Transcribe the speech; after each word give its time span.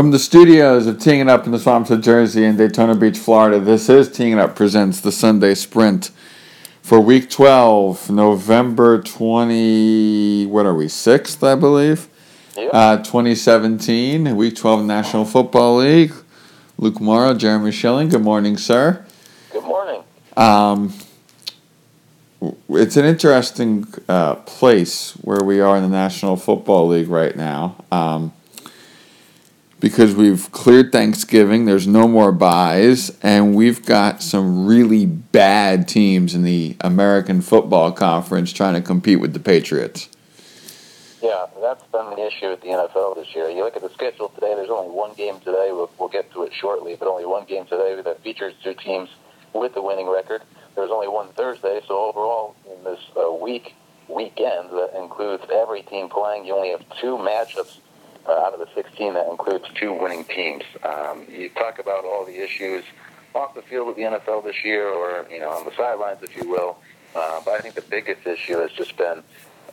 From 0.00 0.12
the 0.12 0.18
studios 0.18 0.86
of 0.86 0.98
Teeing 0.98 1.20
It 1.20 1.28
Up 1.28 1.44
in 1.44 1.52
the 1.52 1.58
Swamps 1.58 1.90
of 1.90 2.00
Jersey 2.00 2.46
and 2.46 2.56
Daytona 2.56 2.94
Beach, 2.94 3.18
Florida, 3.18 3.60
this 3.60 3.90
is 3.90 4.10
Teeing 4.10 4.32
It 4.32 4.38
Up 4.38 4.56
presents 4.56 4.98
the 4.98 5.12
Sunday 5.12 5.54
Sprint 5.54 6.10
for 6.80 6.98
Week 7.02 7.28
12, 7.28 8.08
November 8.08 9.02
20, 9.02 10.46
what 10.46 10.64
are 10.64 10.72
we, 10.72 10.86
6th, 10.86 11.46
I 11.46 11.54
believe? 11.54 12.08
Uh, 12.56 12.96
2017, 12.96 14.34
Week 14.36 14.56
12 14.56 14.86
National 14.86 15.26
Football 15.26 15.76
League. 15.76 16.14
Luke 16.78 16.98
Morrow, 16.98 17.34
Jeremy 17.34 17.70
Schilling, 17.70 18.08
good 18.08 18.22
morning, 18.22 18.56
sir. 18.56 19.04
Good 19.52 19.64
morning. 19.64 20.02
Um, 20.34 20.94
it's 22.70 22.96
an 22.96 23.04
interesting 23.04 23.86
uh, 24.08 24.36
place 24.36 25.12
where 25.20 25.44
we 25.44 25.60
are 25.60 25.76
in 25.76 25.82
the 25.82 25.90
National 25.90 26.36
Football 26.36 26.88
League 26.88 27.08
right 27.08 27.36
now 27.36 27.84
um, 27.92 28.32
because 29.80 30.14
we've 30.14 30.52
cleared 30.52 30.92
Thanksgiving, 30.92 31.64
there's 31.64 31.86
no 31.86 32.06
more 32.06 32.32
byes, 32.32 33.16
and 33.22 33.54
we've 33.54 33.84
got 33.84 34.22
some 34.22 34.66
really 34.66 35.06
bad 35.06 35.88
teams 35.88 36.34
in 36.34 36.42
the 36.42 36.76
American 36.80 37.40
Football 37.40 37.90
Conference 37.92 38.52
trying 38.52 38.74
to 38.74 38.82
compete 38.82 39.20
with 39.20 39.32
the 39.32 39.40
Patriots. 39.40 40.08
Yeah, 41.22 41.46
that's 41.60 41.82
been 41.84 42.10
the 42.10 42.26
issue 42.26 42.50
with 42.50 42.60
the 42.60 42.68
NFL 42.68 43.16
this 43.16 43.34
year. 43.34 43.48
You 43.50 43.64
look 43.64 43.76
at 43.76 43.82
the 43.82 43.90
schedule 43.90 44.28
today, 44.28 44.54
there's 44.54 44.70
only 44.70 44.94
one 44.94 45.14
game 45.14 45.38
today. 45.40 45.70
We'll, 45.72 45.90
we'll 45.98 46.08
get 46.08 46.30
to 46.32 46.44
it 46.44 46.52
shortly, 46.52 46.96
but 46.96 47.08
only 47.08 47.26
one 47.26 47.46
game 47.46 47.64
today 47.64 48.00
that 48.02 48.22
features 48.22 48.54
two 48.62 48.74
teams 48.74 49.08
with 49.54 49.76
a 49.76 49.82
winning 49.82 50.08
record. 50.08 50.42
There's 50.76 50.90
only 50.90 51.08
one 51.08 51.28
Thursday, 51.32 51.80
so 51.88 52.04
overall 52.04 52.54
in 52.70 52.84
this 52.84 53.00
uh, 53.16 53.32
week 53.32 53.74
weekend 54.08 54.70
that 54.70 54.90
includes 54.98 55.44
every 55.52 55.82
team 55.82 56.08
playing, 56.08 56.44
you 56.44 56.54
only 56.54 56.70
have 56.70 56.82
two 57.00 57.16
matchups 57.16 57.78
out 58.30 58.54
of 58.54 58.60
the 58.60 58.68
16 58.74 59.14
that 59.14 59.26
includes 59.28 59.64
two 59.74 59.92
winning 59.92 60.24
teams. 60.24 60.64
Um, 60.82 61.24
you 61.28 61.48
talk 61.50 61.78
about 61.78 62.04
all 62.04 62.24
the 62.24 62.42
issues 62.42 62.84
off 63.34 63.54
the 63.54 63.62
field 63.62 63.86
with 63.86 63.96
the 63.96 64.02
NFL 64.02 64.44
this 64.44 64.64
year, 64.64 64.88
or 64.88 65.26
you 65.30 65.38
know 65.40 65.50
on 65.50 65.64
the 65.64 65.74
sidelines, 65.76 66.22
if 66.22 66.36
you 66.36 66.48
will. 66.48 66.78
Uh, 67.14 67.40
but 67.44 67.52
I 67.52 67.58
think 67.58 67.74
the 67.74 67.82
biggest 67.82 68.26
issue 68.26 68.58
has 68.58 68.70
just 68.72 68.96
been 68.96 69.22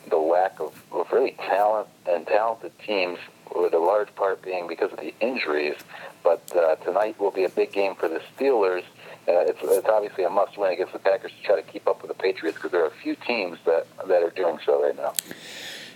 the 0.08 0.16
lack 0.16 0.58
of, 0.60 0.72
of 0.92 1.10
really 1.12 1.32
talent 1.32 1.88
and 2.08 2.26
talented 2.26 2.72
teams, 2.80 3.18
with 3.54 3.74
a 3.74 3.78
large 3.78 4.14
part 4.14 4.42
being 4.42 4.66
because 4.66 4.92
of 4.92 4.98
the 4.98 5.14
injuries. 5.20 5.76
But 6.22 6.42
uh, 6.56 6.76
tonight 6.76 7.18
will 7.18 7.30
be 7.30 7.44
a 7.44 7.48
big 7.48 7.72
game 7.72 7.94
for 7.94 8.08
the 8.08 8.20
Steelers. 8.36 8.82
Uh, 9.28 9.44
it's, 9.44 9.58
it's 9.62 9.88
obviously 9.88 10.24
a 10.24 10.30
must-win 10.30 10.72
against 10.72 10.92
the 10.92 10.98
Packers 10.98 11.32
to 11.32 11.42
try 11.46 11.56
to 11.56 11.62
keep 11.62 11.86
up 11.86 12.02
with 12.02 12.08
the 12.08 12.14
Patriots 12.22 12.56
because 12.56 12.72
there 12.72 12.82
are 12.82 12.88
a 12.88 13.02
few 13.02 13.14
teams 13.14 13.58
that 13.66 13.86
that 14.06 14.22
are 14.22 14.30
doing 14.30 14.58
so 14.64 14.82
right 14.82 14.96
now. 14.96 15.12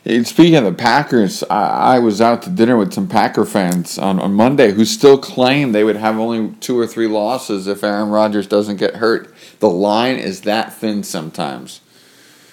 Speaking 0.05 0.57
of 0.57 0.65
the 0.65 0.73
Packers, 0.73 1.45
I, 1.45 1.95
I 1.95 1.99
was 2.01 2.21
out 2.21 2.43
to 2.43 2.51
dinner 2.51 2.77
with 2.77 2.93
some 2.93 3.07
Packer 3.07 3.45
fans 3.45 3.99
on, 3.99 4.19
on 4.19 4.35
Monday 4.35 4.73
who 4.73 4.85
still 4.85 5.17
claim 5.17 5.71
they 5.71 5.85
would 5.85 5.95
have 5.95 6.19
only 6.19 6.57
two 6.57 6.77
or 6.77 6.89
three 6.89 7.07
losses 7.07 7.69
if 7.69 7.85
Aaron 7.85 8.09
Rodgers 8.09 8.49
doesn't 8.49 8.79
get 8.79 8.97
hurt. 8.97 9.33
The 9.61 9.69
line 9.69 10.17
is 10.17 10.41
that 10.41 10.73
thin 10.73 11.05
sometimes. 11.05 11.83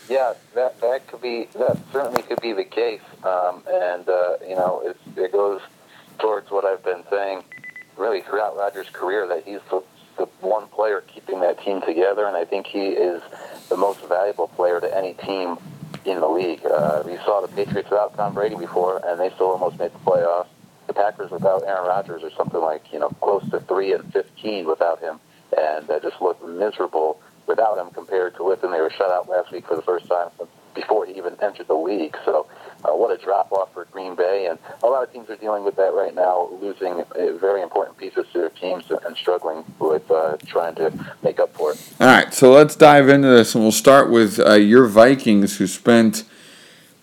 Yeah, 0.08 0.34
that 0.54 0.80
that 0.82 1.08
could 1.08 1.22
be 1.22 1.48
that 1.56 1.80
certainly 1.92 2.22
could 2.22 2.40
be 2.40 2.54
the 2.54 2.64
case, 2.64 3.02
um, 3.24 3.64
and 3.68 4.08
uh, 4.08 4.38
you 4.48 4.56
know 4.56 4.82
it's, 4.86 5.00
it 5.18 5.32
goes 5.32 5.62
towards 6.20 6.52
what 6.52 6.66
I've 6.66 6.84
been 6.84 7.04
saying 7.10 7.44
really 7.98 8.22
throughout 8.22 8.58
Rodgers' 8.58 8.90
career 8.92 9.28
that 9.28 9.44
he's 9.44 9.60
the, 9.72 9.84
the 10.18 10.26
one 10.42 10.68
player 10.68 11.02
keeping 11.02 11.40
that 11.42 11.64
team 11.64 11.82
together, 11.82 12.26
and 12.26 12.38
I 12.38 12.46
think 12.46 12.68
he 12.68 12.90
is 12.90 13.22
the 13.70 13.78
most 13.78 14.08
valuable 14.08 14.48
player 14.50 14.80
to 14.80 14.98
any 14.98 15.14
team 15.16 15.58
in 16.10 16.20
the 16.20 16.28
league. 16.28 16.66
Uh, 16.66 17.04
we 17.06 17.18
saw 17.18 17.42
the 17.42 17.48
Patriots 17.48 17.90
without 17.90 18.16
Tom 18.16 18.34
Brady 18.34 18.56
before, 18.56 19.02
and 19.06 19.20
they 19.20 19.30
still 19.32 19.52
almost 19.52 19.80
made 19.80 19.94
the 19.94 20.00
playoffs. 20.00 20.48
The 20.88 20.94
Packers 20.94 21.32
without 21.32 21.64
Aaron 21.64 21.88
Rodgers 21.88 22.24
are 22.24 22.32
something 22.32 22.60
like 22.60 22.92
you 22.92 23.00
know 23.00 23.10
close 23.22 23.48
to 23.52 23.60
three 23.60 23.94
and 23.94 24.12
fifteen 24.12 24.66
without 24.66 25.00
him, 25.00 25.20
and 25.56 25.90
uh, 25.90 26.00
just 26.00 26.22
looked 26.22 26.44
miserable 26.48 27.22
without 27.48 27.78
him 27.78 27.90
compared 27.92 28.36
to 28.36 28.44
with 28.44 28.64
him. 28.64 28.72
They 28.72 28.82
were 28.82 28.90
shut 28.90 29.12
out 29.12 29.30
last 29.30 29.52
week 29.52 29.68
for 29.68 29.76
the 29.76 29.82
first 29.82 30.08
time 30.08 30.30
before 30.74 31.06
he 31.06 31.14
even 31.14 31.36
entered 31.42 31.68
the 31.68 31.76
league. 31.76 32.18
So, 32.26 32.48
uh, 32.86 32.92
what 32.94 33.12
a 33.12 33.22
drop 33.22 33.52
off 33.52 33.74
for 33.74 33.86
Green 33.86 34.16
Bay, 34.16 34.48
and 34.48 34.58
a 34.84 34.88
lot 34.88 35.04
of 35.04 35.12
teams 35.12 35.30
are 35.30 35.36
dealing 35.36 35.64
with 35.64 35.76
that 35.76 35.94
right 35.94 36.16
now, 36.16 36.50
losing 36.62 37.02
uh, 37.02 37.38
very 37.38 37.62
important 37.62 37.98
pieces 37.98 38.26
to 38.32 38.40
their 38.40 38.50
teams 38.50 38.86
and 39.06 39.18
struggling 39.18 39.66
with 39.80 40.10
uh, 40.10 40.38
trying 40.46 40.76
to 40.76 40.94
make 41.24 41.40
up 41.40 41.54
for 41.54 41.74
it. 41.74 41.94
All 42.00 42.08
right, 42.08 42.34
so 42.34 42.52
let's 42.52 42.76
dive 42.76 43.10
into 43.10 43.28
this, 43.28 43.54
and 43.54 43.64
we'll 43.64 43.72
start 43.72 44.10
with 44.10 44.40
uh, 44.40 44.54
your 44.54 44.88
Vikings, 44.88 45.58
who 45.58 45.68
spent. 45.68 46.24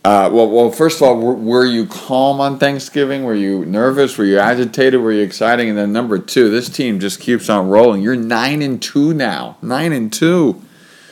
Uh, 0.04 0.30
well, 0.32 0.48
well. 0.48 0.70
First 0.70 0.98
of 0.98 1.02
all, 1.02 1.20
were, 1.20 1.34
were 1.34 1.66
you 1.66 1.84
calm 1.84 2.40
on 2.40 2.60
Thanksgiving? 2.60 3.24
Were 3.24 3.34
you 3.34 3.66
nervous? 3.66 4.16
Were 4.16 4.24
you 4.24 4.38
agitated? 4.38 5.00
Were 5.00 5.10
you 5.10 5.22
excited? 5.22 5.66
And 5.66 5.76
then 5.76 5.92
number 5.92 6.20
two, 6.20 6.48
this 6.48 6.68
team 6.68 7.00
just 7.00 7.18
keeps 7.18 7.50
on 7.50 7.68
rolling. 7.68 8.02
You're 8.02 8.14
nine 8.14 8.62
and 8.62 8.80
two 8.80 9.12
now. 9.12 9.56
Nine 9.60 9.92
and 9.92 10.12
two. 10.12 10.62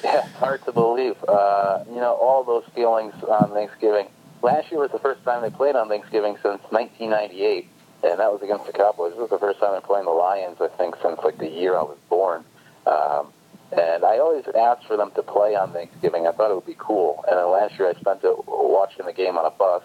Yeah, 0.04 0.24
hard 0.38 0.64
to 0.66 0.72
believe. 0.72 1.16
Uh, 1.26 1.82
you 1.88 1.96
know, 1.96 2.14
all 2.14 2.44
those 2.44 2.62
feelings 2.72 3.14
on 3.24 3.50
Thanksgiving. 3.50 4.06
Last 4.44 4.70
year 4.70 4.78
was 4.78 4.90
the 4.90 4.98
first 4.98 5.24
time 5.24 5.40
they 5.40 5.48
played 5.48 5.74
on 5.74 5.88
Thanksgiving 5.88 6.34
since 6.42 6.60
1998, 6.68 7.66
and 8.04 8.20
that 8.20 8.30
was 8.30 8.42
against 8.42 8.66
the 8.66 8.76
Cowboys. 8.76 9.12
This 9.12 9.20
was 9.20 9.30
the 9.30 9.38
first 9.38 9.58
time 9.58 9.72
they're 9.72 9.80
playing 9.80 10.04
the 10.04 10.12
Lions, 10.12 10.58
I 10.60 10.68
think, 10.76 10.96
since 11.00 11.18
like 11.24 11.38
the 11.38 11.48
year 11.48 11.72
I 11.72 11.80
was 11.80 11.96
born. 12.10 12.44
Um, 12.84 13.32
and 13.72 14.04
I 14.04 14.18
always 14.18 14.44
asked 14.54 14.84
for 14.84 14.98
them 14.98 15.12
to 15.16 15.22
play 15.22 15.56
on 15.56 15.72
Thanksgiving. 15.72 16.26
I 16.26 16.32
thought 16.32 16.50
it 16.50 16.56
would 16.56 16.66
be 16.68 16.76
cool. 16.76 17.24
And 17.26 17.38
then 17.38 17.48
last 17.48 17.78
year 17.78 17.88
I 17.88 17.98
spent 17.98 18.20
it 18.22 18.36
watching 18.46 19.06
the 19.06 19.14
game 19.14 19.38
on 19.38 19.46
a 19.46 19.50
bus, 19.50 19.82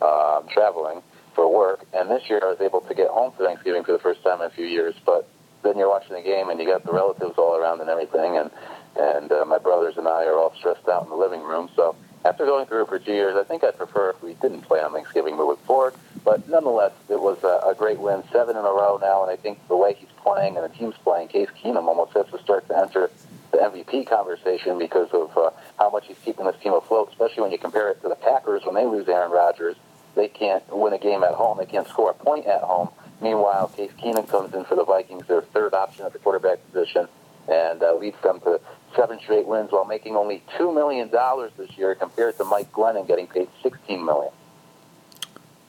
uh, 0.00 0.42
traveling 0.54 1.02
for 1.34 1.50
work. 1.50 1.84
And 1.92 2.08
this 2.08 2.22
year 2.30 2.38
I 2.44 2.46
was 2.46 2.60
able 2.60 2.82
to 2.82 2.94
get 2.94 3.10
home 3.10 3.32
for 3.36 3.42
Thanksgiving 3.44 3.82
for 3.82 3.90
the 3.90 3.98
first 3.98 4.22
time 4.22 4.40
in 4.40 4.46
a 4.46 4.54
few 4.54 4.66
years. 4.66 4.94
But 5.04 5.26
then 5.64 5.76
you're 5.76 5.90
watching 5.90 6.14
the 6.14 6.22
game 6.22 6.48
and 6.48 6.60
you 6.60 6.66
got 6.66 6.86
the 6.86 6.92
relatives 6.92 7.34
all 7.38 7.56
around 7.56 7.80
and 7.80 7.90
everything. 7.90 8.38
And 8.38 8.52
and 8.94 9.32
uh, 9.32 9.44
my 9.44 9.58
brothers 9.58 9.98
and 9.98 10.06
I 10.06 10.30
are 10.30 10.38
all 10.38 10.54
stressed 10.54 10.86
out 10.86 11.02
in 11.02 11.10
the 11.10 11.16
living 11.16 11.42
room. 11.42 11.68
So 11.74 11.96
after 12.26 12.44
going 12.44 12.66
through 12.66 12.82
it 12.82 12.88
for 12.88 12.98
two 12.98 13.12
years, 13.12 13.36
I 13.36 13.44
think 13.44 13.62
I'd 13.62 13.78
prefer 13.78 14.10
if 14.10 14.20
we 14.20 14.34
didn't 14.34 14.62
play 14.62 14.80
on 14.80 14.92
Thanksgiving 14.92 15.36
moving 15.36 15.62
forward. 15.64 15.94
But 16.24 16.48
nonetheless, 16.48 16.92
it 17.08 17.20
was 17.20 17.42
a, 17.44 17.68
a 17.68 17.74
great 17.74 18.00
win, 18.00 18.24
seven 18.32 18.56
in 18.56 18.64
a 18.64 18.68
row 18.68 18.98
now, 19.00 19.22
and 19.22 19.30
I 19.30 19.36
think 19.36 19.58
the 19.68 19.76
way 19.76 19.94
he's 19.94 20.08
playing 20.16 20.56
and 20.56 20.64
the 20.64 20.76
team's 20.76 20.96
playing, 21.04 21.28
Case 21.28 21.48
Keenum 21.62 21.86
almost 21.86 22.14
has 22.14 22.26
to 22.32 22.42
start 22.42 22.66
to 22.66 22.76
enter 22.76 23.10
the 23.52 23.58
MVP 23.58 24.08
conversation 24.08 24.76
because 24.76 25.08
of 25.12 25.36
uh, 25.38 25.50
how 25.78 25.88
much 25.88 26.08
he's 26.08 26.18
keeping 26.24 26.46
this 26.46 26.56
team 26.60 26.72
afloat, 26.72 27.10
especially 27.12 27.42
when 27.42 27.52
you 27.52 27.58
compare 27.58 27.90
it 27.90 28.02
to 28.02 28.08
the 28.08 28.16
Packers 28.16 28.64
when 28.64 28.74
they 28.74 28.86
lose 28.86 29.08
Aaron 29.08 29.30
Rodgers. 29.30 29.76
They 30.16 30.26
can't 30.26 30.64
win 30.74 30.94
a 30.94 30.98
game 30.98 31.22
at 31.22 31.34
home. 31.34 31.58
They 31.58 31.66
can't 31.66 31.86
score 31.86 32.10
a 32.10 32.14
point 32.14 32.46
at 32.46 32.62
home. 32.62 32.88
Meanwhile, 33.20 33.68
Case 33.68 33.92
Keenum 34.02 34.28
comes 34.28 34.52
in 34.52 34.64
for 34.64 34.74
the 34.74 34.84
Vikings, 34.84 35.26
their 35.28 35.42
third 35.42 35.74
option 35.74 36.04
at 36.04 36.12
the 36.12 36.18
quarterback 36.18 36.58
position, 36.72 37.06
and 37.48 37.82
uh, 37.82 37.94
leads 37.94 38.20
them 38.22 38.40
to 38.40 38.60
seven 38.94 39.18
straight 39.20 39.46
wins 39.46 39.70
while 39.70 39.84
making 39.84 40.16
only 40.16 40.42
two 40.56 40.72
million 40.72 41.08
dollars 41.08 41.52
this 41.56 41.76
year 41.76 41.94
compared 41.94 42.36
to 42.38 42.44
Mike 42.44 42.72
Glennon 42.72 43.06
getting 43.06 43.26
paid 43.26 43.48
sixteen 43.62 44.04
million. 44.04 44.32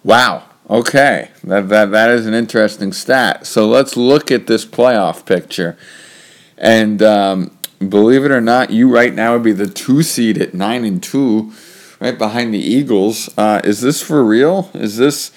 Wow. 0.03 0.43
Okay. 0.69 1.29
That, 1.43 1.69
that 1.69 1.91
that 1.91 2.09
is 2.09 2.25
an 2.25 2.33
interesting 2.33 2.93
stat. 2.93 3.45
So 3.45 3.67
let's 3.67 3.95
look 3.97 4.31
at 4.31 4.47
this 4.47 4.65
playoff 4.65 5.25
picture. 5.25 5.77
And 6.57 7.01
um, 7.01 7.57
believe 7.79 8.25
it 8.25 8.31
or 8.31 8.41
not, 8.41 8.71
you 8.71 8.89
right 8.89 9.13
now 9.13 9.33
would 9.33 9.43
be 9.43 9.51
the 9.51 9.67
two 9.67 10.03
seed 10.03 10.37
at 10.41 10.53
nine 10.53 10.83
and 10.83 11.01
two, 11.01 11.53
right 11.99 12.17
behind 12.17 12.53
the 12.53 12.59
Eagles. 12.59 13.29
Uh, 13.37 13.61
is 13.63 13.81
this 13.81 14.01
for 14.01 14.23
real? 14.23 14.69
Is 14.73 14.97
this 14.97 15.31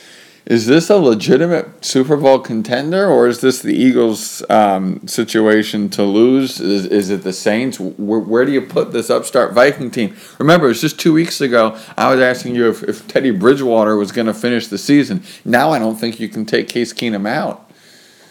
is 0.50 0.66
this 0.66 0.90
a 0.90 0.96
legitimate 0.96 1.84
Super 1.84 2.16
Bowl 2.16 2.40
contender, 2.40 3.06
or 3.06 3.28
is 3.28 3.40
this 3.40 3.62
the 3.62 3.72
Eagles' 3.72 4.42
um, 4.50 5.06
situation 5.06 5.88
to 5.90 6.02
lose? 6.02 6.58
Is, 6.58 6.86
is 6.86 7.08
it 7.08 7.22
the 7.22 7.32
Saints? 7.32 7.78
Where, 7.78 8.18
where, 8.18 8.44
do 8.44 8.50
you 8.50 8.60
put 8.60 8.90
this 8.90 9.10
upstart 9.10 9.52
Viking 9.52 9.92
team? 9.92 10.16
Remember, 10.40 10.66
it 10.66 10.70
was 10.70 10.80
just 10.80 10.98
two 10.98 11.12
weeks 11.12 11.40
ago. 11.40 11.78
I 11.96 12.12
was 12.12 12.20
asking 12.20 12.56
you 12.56 12.68
if, 12.68 12.82
if 12.82 13.06
Teddy 13.06 13.30
Bridgewater 13.30 13.94
was 13.94 14.10
going 14.10 14.26
to 14.26 14.34
finish 14.34 14.66
the 14.66 14.76
season. 14.76 15.22
Now 15.44 15.70
I 15.70 15.78
don't 15.78 15.94
think 15.94 16.18
you 16.18 16.28
can 16.28 16.44
take 16.44 16.68
Case 16.68 16.92
Keenum 16.92 17.28
out. 17.28 17.70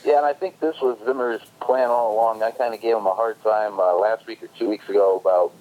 Yeah, 0.03 0.17
and 0.17 0.25
I 0.25 0.33
think 0.33 0.59
this 0.59 0.75
was 0.81 0.97
Zimmer's 1.05 1.41
plan 1.61 1.87
all 1.87 2.15
along. 2.15 2.43
I 2.43 2.51
kind 2.51 2.73
of 2.73 2.81
gave 2.81 2.97
him 2.97 3.05
a 3.05 3.15
hard 3.15 3.41
time 3.43 3.79
uh, 3.79 3.93
last 3.93 4.27
week 4.27 4.43
or 4.43 4.47
two 4.59 4.67
weeks 4.67 4.89
ago 4.89 5.21
about 5.23 5.53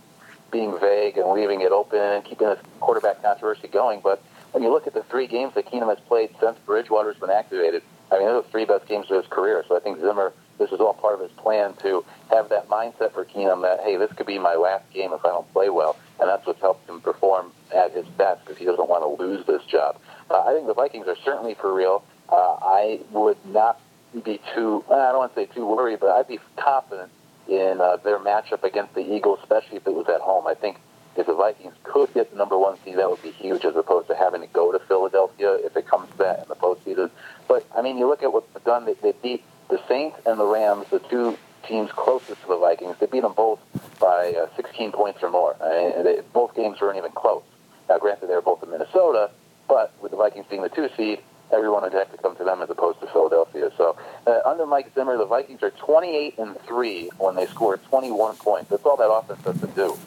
being 0.51 0.77
vague 0.81 1.19
and 1.19 1.31
leaving 1.31 1.61
it 1.61 1.71
open 1.71 2.01
and 2.01 2.25
keeping 2.25 2.49
this 2.49 2.59
quarterback 2.81 3.23
controversy 3.23 3.69
going, 3.69 4.01
but 4.01 4.21
when 4.53 4.63
you 4.63 4.71
look 4.71 4.87
at 4.87 4.95
the 4.95 5.03
three 5.05 5.27
games 5.27 5.55
that 5.55 5.67
Keenum 5.67 5.89
has 5.89 6.01
played 6.07 6.31
since 6.41 6.59
Bridgewater's 6.67 7.17
been 7.17 7.31
activated, 7.31 7.83
I 8.11 8.19
mean, 8.19 8.27
those 8.27 8.41
are 8.41 8.43
the 8.43 8.49
three 8.51 8.65
best 8.65 8.87
games 8.87 9.11
of 9.11 9.23
his 9.23 9.27
career. 9.31 9.65
So 9.69 9.77
I 9.77 9.81
think 9.81 10.01
Zimmer, 10.01 10.33
this 10.59 10.73
is 10.73 10.81
all 10.81 10.95
part 10.95 11.15
of 11.15 11.21
his 11.21 11.31
plan 11.39 11.75
to 11.83 12.05
have 12.31 12.49
that 12.49 12.69
mindset 12.69 13.13
for 13.13 13.25
Keenum 13.25 13.63
that, 13.63 13.81
hey, 13.81 13.97
this 13.97 14.11
could 14.13 14.27
be 14.27 14.39
my 14.39 14.55
last 14.55 14.91
game 14.93 15.13
if 15.13 15.25
I 15.25 15.29
don't 15.29 15.51
play 15.53 15.69
well. 15.69 15.97
And 16.21 16.29
that's 16.29 16.47
what's 16.47 16.61
helped 16.61 16.89
him 16.89 17.01
perform 17.01 17.53
at 17.75 17.93
his 17.93 18.07
best 18.07 18.45
because 18.45 18.59
he 18.59 18.65
doesn't 18.65 18.89
want 18.89 19.03
to 19.03 19.23
lose 19.23 19.47
this 19.47 19.63
job. 19.65 20.01
Uh, 20.31 20.41
I 20.41 20.55
think 20.55 20.67
the 20.67 20.75
Vikings 20.75 21.07
are 21.07 21.17
certainly 21.25 21.55
for 21.55 21.73
real. 21.73 22.03
Uh, 22.29 22.57
I 22.61 23.01
would 23.13 23.39
not 23.47 23.81
be 24.25 24.41
too, 24.55 24.85
I 24.91 25.13
don't 25.13 25.19
want 25.19 25.35
to 25.35 25.41
say 25.41 25.47
too 25.47 25.67
worried, 25.67 26.01
but 26.01 26.11
I'd 26.11 26.29
be 26.29 26.41
confident 26.57 27.11
in 27.47 27.81
uh, 27.81 27.97
their 27.97 28.19
matchup 28.19 28.65
against 28.65 28.95
the 28.95 29.01
Eagles, 29.01 29.39
especially 29.43 29.77
if 29.77 29.87
it 29.87 29.95
was 29.95 30.07
at 30.09 30.21
home. 30.21 30.47
I 30.47 30.55
think 30.55 30.79
if 31.19 31.27
the 31.27 31.35
Vikings 31.35 31.75
could 31.83 32.15
get 32.15 32.31
the 32.31 32.37
number 32.37 32.57
one 32.57 32.79
seed, 32.85 32.97
that 32.97 33.11
would 33.11 33.23
be 33.23 33.33
huge, 33.33 33.65
as 33.65 33.75
opposed 33.75 34.07
to 34.07 34.15
having 34.15 34.41
to 34.41 34.47
go 34.47 34.71
to 34.71 34.79
Philadelphia 34.79 35.55
if 35.65 35.77
it 35.77 35.87
comes 35.87 36.09
to 36.13 36.19
that 36.19 36.39
in 36.39 36.49
the 36.49 36.55
postseason. 36.55 37.11
But 37.49 37.67
I 37.77 37.83
mean, 37.83 37.99
you 37.99 38.09
look 38.09 38.23
at 38.23 38.33
what 38.33 38.53
they've 38.55 38.65
done. 38.65 38.87
They, 38.87 38.95
they 38.95 39.13
beat 39.21 39.43
the 39.69 39.81
Saints 39.89 40.17
and 40.25 40.39
the 40.39 40.47
Rams, 40.47 40.87
the 40.91 41.01
two 41.01 41.37
teams 41.67 41.91
closest 41.91 42.41
to 42.43 42.49
the 42.49 42.57
Vikings. 42.57 42.97
They 43.01 43.07
beat 43.07 43.23
them 43.23 43.35
both 43.35 43.59
by 43.99 44.33
uh, 44.33 44.49
16 44.55 44.93
points 44.93 45.23
or 45.23 45.31
more. 45.31 45.57
Uh, 45.61 46.03
they, 46.03 46.21
both 46.33 46.55
games 46.55 46.81
weren't 46.81 46.97
even 46.97 47.11
close. 47.11 47.43
Now, 47.89 47.99
granted, 47.99 48.29
they 48.29 48.35
were 48.35 48.43
both 48.43 48.63
in 48.63 48.71
Minnesota, 48.71 49.31
but 49.67 49.93
with 50.01 50.13
the 50.13 50.17
Vikings 50.17 50.47
being 50.49 50.63
the 50.63 50.69
two 50.69 50.89
seed, 50.97 51.19
everyone 51.53 51.83
would 51.83 51.93
have 51.95 52.13
to 52.13 52.19
come 52.19 52.37
to 52.37 52.45
them 52.45 52.63
as 52.63 52.71
opposed 52.71 53.01
to 53.01 53.07
Philadelphia. 53.09 53.73
So 53.77 53.97
uh, 54.27 54.41
under 54.45 54.67
Mike 54.67 54.95
Zimmer, 54.95 55.17
the 55.17 55.27
Vikings 55.27 55.63
are 55.63 55.71
28 55.71 56.39
and 56.39 56.61
three 56.61 57.11
when 57.19 57.35
they 57.35 57.47
score 57.47 57.77
21 57.77 58.37
points. 58.37 58.71
That's 58.71 58.85
all 58.85 58.97
that 58.97 59.11
offense 59.11 59.43
has 59.45 59.61
to 59.61 59.67
do. 59.69 59.99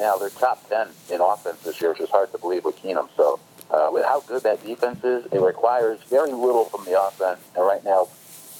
Now, 0.00 0.16
they're 0.16 0.30
top 0.30 0.66
10 0.70 0.88
in 1.12 1.20
offense 1.20 1.60
this 1.60 1.78
year, 1.78 1.90
which 1.90 2.00
is 2.00 2.08
hard 2.08 2.32
to 2.32 2.38
believe 2.38 2.64
with 2.64 2.82
Keenum. 2.82 3.10
So 3.18 3.38
uh, 3.70 3.90
with 3.92 4.04
how 4.06 4.20
good 4.20 4.42
that 4.44 4.64
defense 4.64 5.04
is, 5.04 5.26
it 5.26 5.40
requires 5.40 6.00
very 6.04 6.32
little 6.32 6.64
from 6.64 6.86
the 6.86 6.98
offense. 6.98 7.40
And 7.54 7.66
right 7.66 7.84
now, 7.84 8.08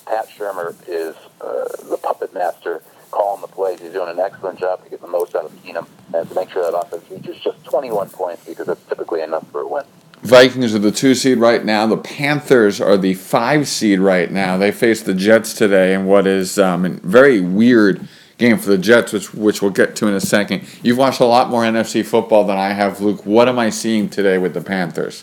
Pat 0.04 0.28
Shurmur 0.28 0.76
is 0.86 1.16
uh, 1.40 1.64
the 1.88 1.98
puppet 2.02 2.34
master 2.34 2.82
calling 3.10 3.40
the 3.40 3.46
plays. 3.48 3.80
He's 3.80 3.92
doing 3.92 4.10
an 4.10 4.20
excellent 4.20 4.58
job 4.58 4.84
to 4.84 4.90
get 4.90 5.00
the 5.00 5.08
most 5.08 5.34
out 5.34 5.46
of 5.46 5.52
Keenum 5.64 5.86
and 6.12 6.28
to 6.28 6.34
make 6.34 6.50
sure 6.50 6.70
that 6.70 6.76
offense 6.76 7.04
reaches 7.10 7.40
just 7.40 7.64
21 7.64 8.10
points 8.10 8.44
because 8.44 8.66
that's 8.66 8.84
typically 8.84 9.22
enough 9.22 9.50
for 9.50 9.62
a 9.62 9.66
win. 9.66 9.84
Vikings 10.22 10.74
are 10.74 10.78
the 10.78 10.92
two 10.92 11.14
seed 11.14 11.38
right 11.38 11.64
now. 11.64 11.86
The 11.86 11.96
Panthers 11.96 12.82
are 12.82 12.98
the 12.98 13.14
five 13.14 13.66
seed 13.66 14.00
right 14.00 14.30
now. 14.30 14.58
They 14.58 14.72
face 14.72 15.02
the 15.02 15.14
Jets 15.14 15.54
today 15.54 15.94
in 15.94 16.04
what 16.04 16.26
is 16.26 16.58
um, 16.58 16.84
a 16.84 16.90
very 16.90 17.40
weird 17.40 18.06
game 18.40 18.58
for 18.58 18.70
the 18.70 18.78
Jets, 18.78 19.12
which 19.12 19.32
which 19.34 19.62
we'll 19.62 19.70
get 19.70 19.94
to 19.96 20.08
in 20.08 20.14
a 20.14 20.20
second. 20.20 20.64
You've 20.82 20.98
watched 20.98 21.20
a 21.20 21.26
lot 21.26 21.50
more 21.50 21.62
NFC 21.62 22.04
football 22.04 22.44
than 22.44 22.56
I 22.56 22.70
have, 22.72 23.00
Luke. 23.00 23.24
What 23.24 23.48
am 23.48 23.58
I 23.58 23.70
seeing 23.70 24.08
today 24.08 24.38
with 24.38 24.54
the 24.54 24.62
Panthers? 24.62 25.22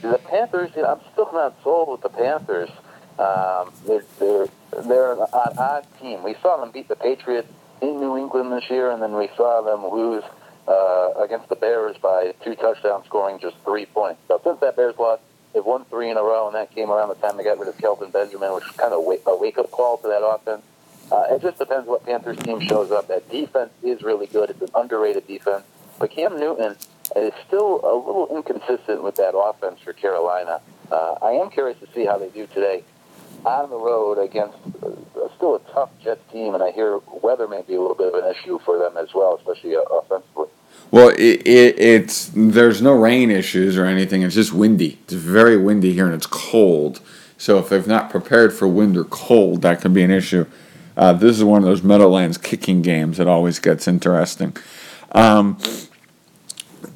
The 0.00 0.18
Panthers, 0.18 0.70
you 0.74 0.82
know, 0.82 0.94
I'm 0.94 1.12
still 1.12 1.30
not 1.32 1.54
sold 1.62 1.90
with 1.90 2.00
the 2.00 2.08
Panthers. 2.08 2.70
Um, 3.18 3.72
they're, 3.86 4.04
they're, 4.18 4.48
they're 4.82 5.12
an 5.12 5.26
odd 5.32 5.86
team. 6.00 6.24
We 6.24 6.34
saw 6.42 6.56
them 6.56 6.72
beat 6.72 6.88
the 6.88 6.96
Patriots 6.96 7.46
in 7.80 8.00
New 8.00 8.16
England 8.16 8.50
this 8.50 8.68
year, 8.68 8.90
and 8.90 9.00
then 9.00 9.14
we 9.14 9.28
saw 9.36 9.60
them 9.62 9.86
lose 9.92 10.24
uh, 10.66 11.22
against 11.22 11.48
the 11.48 11.54
Bears 11.54 11.96
by 11.98 12.34
two 12.42 12.56
touchdowns, 12.56 13.06
scoring 13.06 13.38
just 13.38 13.56
three 13.64 13.86
points. 13.86 14.20
So 14.26 14.40
since 14.42 14.58
that 14.60 14.74
Bears 14.74 14.98
loss, 14.98 15.20
they've 15.52 15.64
won 15.64 15.84
three 15.84 16.10
in 16.10 16.16
a 16.16 16.22
row, 16.22 16.46
and 16.46 16.56
that 16.56 16.74
came 16.74 16.90
around 16.90 17.10
the 17.10 17.14
time 17.16 17.36
they 17.36 17.44
got 17.44 17.60
rid 17.60 17.68
of 17.68 17.78
Kelvin 17.78 18.10
Benjamin, 18.10 18.54
which 18.54 18.64
is 18.64 18.72
kind 18.72 18.92
of 18.92 19.04
a 19.04 19.36
wake-up 19.36 19.70
call 19.70 19.98
to 19.98 20.08
that 20.08 20.24
offense. 20.24 20.62
Uh, 21.12 21.34
it 21.34 21.42
just 21.42 21.58
depends 21.58 21.86
what 21.86 22.06
Panthers 22.06 22.38
team 22.38 22.58
shows 22.60 22.90
up. 22.90 23.06
That 23.08 23.28
defense 23.30 23.70
is 23.82 24.02
really 24.02 24.26
good. 24.26 24.48
It's 24.48 24.62
an 24.62 24.70
underrated 24.74 25.26
defense. 25.26 25.64
But 25.98 26.10
Cam 26.10 26.40
Newton 26.40 26.74
is 27.14 27.32
still 27.46 27.80
a 27.84 27.92
little 27.94 28.34
inconsistent 28.34 29.02
with 29.02 29.16
that 29.16 29.36
offense 29.36 29.80
for 29.80 29.92
Carolina. 29.92 30.62
Uh, 30.90 31.16
I 31.20 31.32
am 31.32 31.50
curious 31.50 31.78
to 31.80 31.88
see 31.94 32.06
how 32.06 32.16
they 32.16 32.30
do 32.30 32.46
today 32.46 32.82
on 33.44 33.68
the 33.68 33.76
road 33.76 34.18
against 34.18 34.56
uh, 34.82 35.28
still 35.36 35.56
a 35.56 35.60
tough 35.74 35.90
Jets 36.02 36.22
team, 36.32 36.54
and 36.54 36.62
I 36.62 36.70
hear 36.70 36.98
weather 37.22 37.46
may 37.46 37.60
be 37.60 37.74
a 37.74 37.80
little 37.80 37.94
bit 37.94 38.14
of 38.14 38.24
an 38.24 38.30
issue 38.30 38.58
for 38.64 38.78
them 38.78 38.96
as 38.96 39.12
well, 39.14 39.36
especially 39.36 39.76
uh, 39.76 39.80
offensively. 39.80 40.46
Well, 40.90 41.10
it, 41.10 41.46
it, 41.46 41.78
it's 41.78 42.30
there's 42.34 42.80
no 42.80 42.92
rain 42.94 43.30
issues 43.30 43.76
or 43.76 43.84
anything. 43.84 44.22
It's 44.22 44.34
just 44.34 44.54
windy. 44.54 44.98
It's 45.04 45.12
very 45.12 45.58
windy 45.58 45.92
here, 45.92 46.06
and 46.06 46.14
it's 46.14 46.26
cold. 46.26 47.00
So 47.36 47.58
if 47.58 47.68
they've 47.68 47.86
not 47.86 48.08
prepared 48.08 48.54
for 48.54 48.66
wind 48.66 48.96
or 48.96 49.04
cold, 49.04 49.60
that 49.62 49.82
could 49.82 49.92
be 49.92 50.02
an 50.02 50.10
issue. 50.10 50.46
Uh, 50.96 51.12
this 51.12 51.36
is 51.36 51.44
one 51.44 51.62
of 51.62 51.64
those 51.64 51.82
Meadowlands 51.82 52.38
kicking 52.38 52.82
games 52.82 53.18
that 53.18 53.28
always 53.28 53.58
gets 53.58 53.88
interesting. 53.88 54.56
Um, 55.12 55.58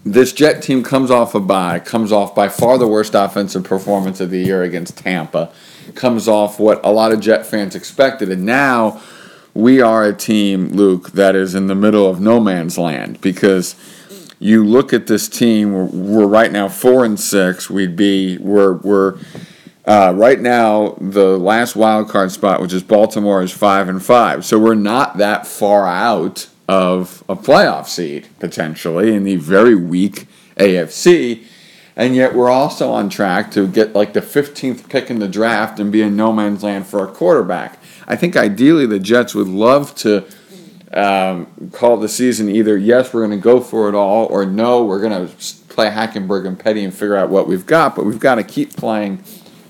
this 0.04 0.32
Jet 0.32 0.62
team 0.62 0.82
comes 0.82 1.10
off 1.10 1.34
a 1.34 1.40
bye, 1.40 1.80
comes 1.80 2.12
off 2.12 2.34
by 2.34 2.48
far 2.48 2.78
the 2.78 2.86
worst 2.86 3.14
offensive 3.14 3.64
performance 3.64 4.20
of 4.20 4.30
the 4.30 4.38
year 4.38 4.62
against 4.62 4.98
Tampa 4.98 5.50
comes 5.94 6.28
off 6.28 6.58
what 6.58 6.84
a 6.84 6.90
lot 6.90 7.12
of 7.12 7.20
Jet 7.20 7.46
fans 7.46 7.74
expected. 7.74 8.30
And 8.30 8.44
now 8.44 9.00
we 9.54 9.80
are 9.80 10.04
a 10.04 10.14
team, 10.14 10.68
Luke, 10.68 11.12
that 11.12 11.34
is 11.34 11.54
in 11.54 11.66
the 11.66 11.74
middle 11.74 12.08
of 12.08 12.20
no 12.20 12.40
man's 12.40 12.76
land 12.76 13.20
because 13.20 13.74
you 14.38 14.64
look 14.64 14.92
at 14.92 15.06
this 15.06 15.28
team. 15.28 15.72
We're, 15.72 15.84
we're 15.86 16.26
right 16.26 16.52
now 16.52 16.68
four 16.68 17.04
and 17.04 17.18
six. 17.18 17.70
We'd 17.70 17.96
be 17.96 18.38
we're 18.38 18.74
we're 18.74 19.18
uh, 19.86 20.12
right 20.14 20.40
now 20.40 20.96
the 21.00 21.38
last 21.38 21.76
wild 21.76 22.08
card 22.08 22.32
spot, 22.32 22.60
which 22.60 22.72
is 22.72 22.82
Baltimore, 22.82 23.42
is 23.42 23.52
five 23.52 23.88
and 23.88 24.02
five. 24.02 24.44
So 24.44 24.58
we're 24.58 24.74
not 24.74 25.18
that 25.18 25.46
far 25.46 25.86
out 25.86 26.48
of 26.68 27.22
a 27.28 27.36
playoff 27.36 27.86
seed 27.86 28.26
potentially 28.40 29.14
in 29.14 29.24
the 29.24 29.36
very 29.36 29.74
weak 29.76 30.26
AFC 30.56 31.44
and 31.96 32.14
yet 32.14 32.34
we're 32.34 32.50
also 32.50 32.90
on 32.90 33.08
track 33.08 33.50
to 33.52 33.66
get 33.66 33.94
like 33.94 34.12
the 34.12 34.20
15th 34.20 34.88
pick 34.90 35.10
in 35.10 35.18
the 35.18 35.26
draft 35.26 35.80
and 35.80 35.90
be 35.90 36.02
in 36.02 36.14
no 36.14 36.30
man's 36.30 36.62
land 36.62 36.86
for 36.86 37.02
a 37.02 37.10
quarterback. 37.10 37.78
I 38.06 38.16
think 38.16 38.36
ideally 38.36 38.86
the 38.86 39.00
Jets 39.00 39.34
would 39.34 39.48
love 39.48 39.94
to 39.96 40.26
um, 40.92 41.70
call 41.72 41.96
the 41.96 42.08
season 42.08 42.50
either 42.50 42.76
yes, 42.76 43.14
we're 43.14 43.26
going 43.26 43.38
to 43.38 43.42
go 43.42 43.60
for 43.60 43.88
it 43.88 43.94
all, 43.94 44.26
or 44.26 44.44
no, 44.44 44.84
we're 44.84 45.00
going 45.00 45.26
to 45.26 45.34
play 45.68 45.90
Hackenberg 45.90 46.46
and 46.46 46.58
Petty 46.58 46.84
and 46.84 46.92
figure 46.92 47.16
out 47.16 47.30
what 47.30 47.48
we've 47.48 47.66
got. 47.66 47.96
But 47.96 48.04
we've 48.04 48.20
got 48.20 48.36
to 48.36 48.44
keep 48.44 48.76
playing 48.76 49.24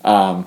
um, 0.06 0.46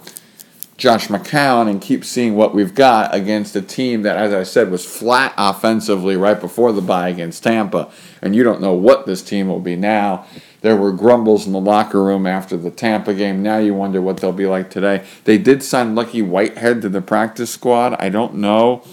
Josh 0.78 1.10
McCown 1.10 1.70
and 1.70 1.82
keep 1.82 2.06
seeing 2.06 2.36
what 2.36 2.56
we've 2.56 2.74
got 2.74 3.14
against 3.14 3.54
a 3.58 3.62
team 3.62 4.04
that, 4.04 4.16
as 4.16 4.34
I 4.34 4.44
said, 4.44 4.72
was 4.72 4.86
flat 4.86 5.34
offensively 5.38 6.16
right 6.16 6.40
before 6.40 6.72
the 6.72 6.82
bye 6.82 7.10
against 7.10 7.44
Tampa. 7.44 7.92
And 8.22 8.34
you 8.34 8.44
don't 8.44 8.62
know 8.62 8.74
what 8.74 9.06
this 9.06 9.22
team 9.22 9.50
will 9.50 9.60
be 9.60 9.76
now. 9.76 10.26
There 10.62 10.78
were 10.78 10.94
grumbles 10.94 11.46
in 11.46 11.52
the 11.52 11.60
locker 11.60 12.02
room 12.02 12.26
after 12.26 12.56
the 12.56 12.72
Tampa 12.72 13.14
game. 13.14 13.44
Now 13.44 13.58
you 13.58 13.74
wonder 13.74 14.02
what 14.02 14.18
they'll 14.18 14.32
be 14.32 14.46
like 14.46 14.70
today. 14.70 15.06
They 15.26 15.38
did 15.38 15.64
sign 15.64 15.96
Lucky 15.96 16.22
Whitehead 16.22 16.82
to 16.82 16.90
the 16.90 17.02
practice 17.02 17.50
squad. 17.50 17.96
I 18.00 18.08
don't 18.08 18.36
know 18.36 18.84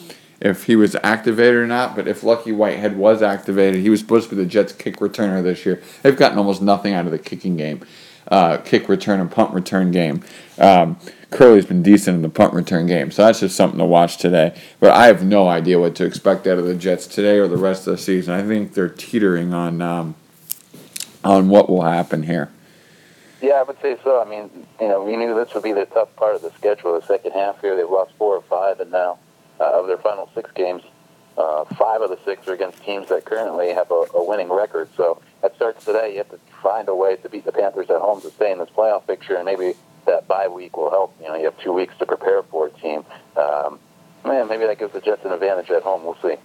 if 0.40 0.64
he 0.64 0.76
was 0.76 0.96
activated 1.02 1.54
or 1.54 1.66
not, 1.66 1.96
but 1.96 2.06
if 2.06 2.22
Lucky 2.22 2.52
Whitehead 2.52 2.96
was 2.96 3.22
activated, 3.22 3.80
he 3.80 3.90
was 3.90 4.00
supposed 4.00 4.28
to 4.28 4.36
be 4.36 4.42
the 4.42 4.48
Jets' 4.48 4.72
kick 4.72 4.96
returner 4.96 5.42
this 5.42 5.64
year. 5.64 5.82
They've 6.02 6.16
gotten 6.16 6.38
almost 6.38 6.62
nothing 6.62 6.94
out 6.94 7.06
of 7.06 7.12
the 7.12 7.18
kicking 7.18 7.56
game, 7.56 7.84
uh, 8.28 8.58
kick 8.58 8.88
return 8.88 9.20
and 9.20 9.30
punt 9.30 9.52
return 9.54 9.90
game. 9.90 10.22
Um, 10.58 10.98
Kerley's 11.30 11.66
been 11.66 11.82
decent 11.82 12.14
in 12.14 12.22
the 12.22 12.28
punt 12.28 12.54
return 12.54 12.86
game, 12.86 13.10
so 13.10 13.24
that's 13.24 13.40
just 13.40 13.56
something 13.56 13.78
to 13.78 13.84
watch 13.84 14.16
today. 14.16 14.58
But 14.80 14.92
I 14.92 15.06
have 15.06 15.24
no 15.24 15.48
idea 15.48 15.78
what 15.78 15.94
to 15.96 16.04
expect 16.04 16.46
out 16.46 16.58
of 16.58 16.66
the 16.66 16.74
Jets 16.74 17.06
today 17.06 17.38
or 17.38 17.48
the 17.48 17.56
rest 17.56 17.86
of 17.86 17.96
the 17.96 17.98
season. 17.98 18.34
I 18.34 18.42
think 18.42 18.74
they're 18.74 18.88
teetering 18.88 19.52
on. 19.52 19.82
Um, 19.82 20.14
on 21.26 21.48
what 21.48 21.68
will 21.68 21.82
happen 21.82 22.22
here. 22.22 22.50
Yeah, 23.42 23.54
I 23.54 23.62
would 23.64 23.80
say 23.82 23.98
so. 24.02 24.22
I 24.22 24.24
mean, 24.24 24.48
you 24.80 24.88
know, 24.88 25.04
we 25.04 25.16
knew 25.16 25.34
this 25.34 25.52
would 25.54 25.62
be 25.62 25.72
the 25.72 25.84
tough 25.86 26.14
part 26.16 26.36
of 26.36 26.42
the 26.42 26.50
schedule. 26.52 26.98
The 26.98 27.06
second 27.06 27.32
half 27.32 27.60
here, 27.60 27.76
they've 27.76 27.88
lost 27.88 28.12
four 28.16 28.36
or 28.36 28.42
five, 28.42 28.80
and 28.80 28.90
now 28.90 29.18
uh, 29.60 29.80
of 29.80 29.86
their 29.86 29.98
final 29.98 30.30
six 30.34 30.50
games, 30.52 30.82
uh, 31.36 31.64
five 31.64 32.00
of 32.00 32.10
the 32.10 32.18
six 32.24 32.48
are 32.48 32.54
against 32.54 32.82
teams 32.82 33.08
that 33.08 33.24
currently 33.24 33.72
have 33.74 33.90
a, 33.90 34.06
a 34.14 34.24
winning 34.24 34.50
record. 34.50 34.88
So 34.96 35.20
that 35.42 35.54
starts 35.56 35.84
today. 35.84 36.12
You 36.12 36.18
have 36.18 36.30
to 36.30 36.38
find 36.62 36.88
a 36.88 36.94
way 36.94 37.16
to 37.16 37.28
beat 37.28 37.44
the 37.44 37.52
Panthers 37.52 37.90
at 37.90 38.00
home 38.00 38.20
to 38.22 38.30
stay 38.30 38.52
in 38.52 38.58
this 38.58 38.70
playoff 38.70 39.06
picture, 39.06 39.36
and 39.36 39.44
maybe 39.44 39.74
that 40.06 40.28
bye 40.28 40.48
week 40.48 40.76
will 40.76 40.90
help. 40.90 41.14
You 41.20 41.28
know, 41.28 41.36
you 41.36 41.44
have 41.44 41.58
two 41.60 41.72
weeks 41.72 41.96
to 41.98 42.06
prepare 42.06 42.42
for 42.44 42.68
a 42.68 42.70
team. 42.70 43.04
Um, 43.36 43.78
man, 44.24 44.48
maybe 44.48 44.66
that 44.66 44.78
gives 44.78 44.92
the 44.92 45.00
Jets 45.00 45.24
an 45.24 45.32
advantage 45.32 45.70
at 45.70 45.82
home. 45.82 46.04
We'll 46.04 46.18
see. 46.22 46.36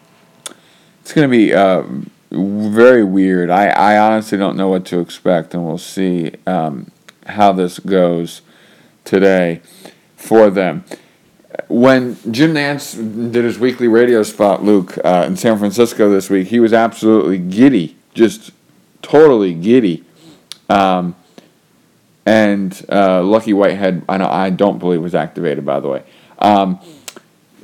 It's 1.02 1.14
going 1.14 1.28
to 1.28 1.32
be. 1.32 1.54
Um 1.54 2.12
very 2.32 3.04
weird. 3.04 3.50
I, 3.50 3.68
I 3.68 3.98
honestly 3.98 4.38
don't 4.38 4.56
know 4.56 4.70
what 4.70 4.86
to 4.86 5.00
expect, 5.00 5.54
and 5.54 5.66
we'll 5.66 5.78
see 5.78 6.32
um, 6.48 6.92
how 7.28 7.52
this 7.52 7.80
goes 7.80 8.42
today 9.04 9.62
for 10.16 10.50
them. 10.50 10.86
When 11.68 12.18
Jim 12.32 12.54
Nantz 12.54 12.96
did 13.32 13.44
his 13.44 13.60
weekly 13.60 13.90
radio 13.90 14.24
spot, 14.24 14.64
Luke, 14.64 14.98
uh, 15.04 15.26
in 15.28 15.36
San 15.36 15.58
Francisco 15.58 16.10
this 16.10 16.30
week, 16.30 16.48
he 16.48 16.62
was 16.62 16.72
absolutely 16.72 17.38
giddy, 17.38 17.98
just 18.14 18.52
totally 19.12 19.54
giddy. 19.54 20.04
Um, 20.70 21.16
and 22.26 22.86
uh, 22.90 23.22
Lucky 23.24 23.52
Whitehead, 23.52 24.04
I, 24.08 24.18
know, 24.18 24.30
I 24.30 24.50
don't 24.50 24.80
believe 24.80 25.02
was 25.02 25.16
activated, 25.16 25.66
by 25.66 25.80
the 25.82 25.90
way. 25.90 26.04
Um, 26.40 26.80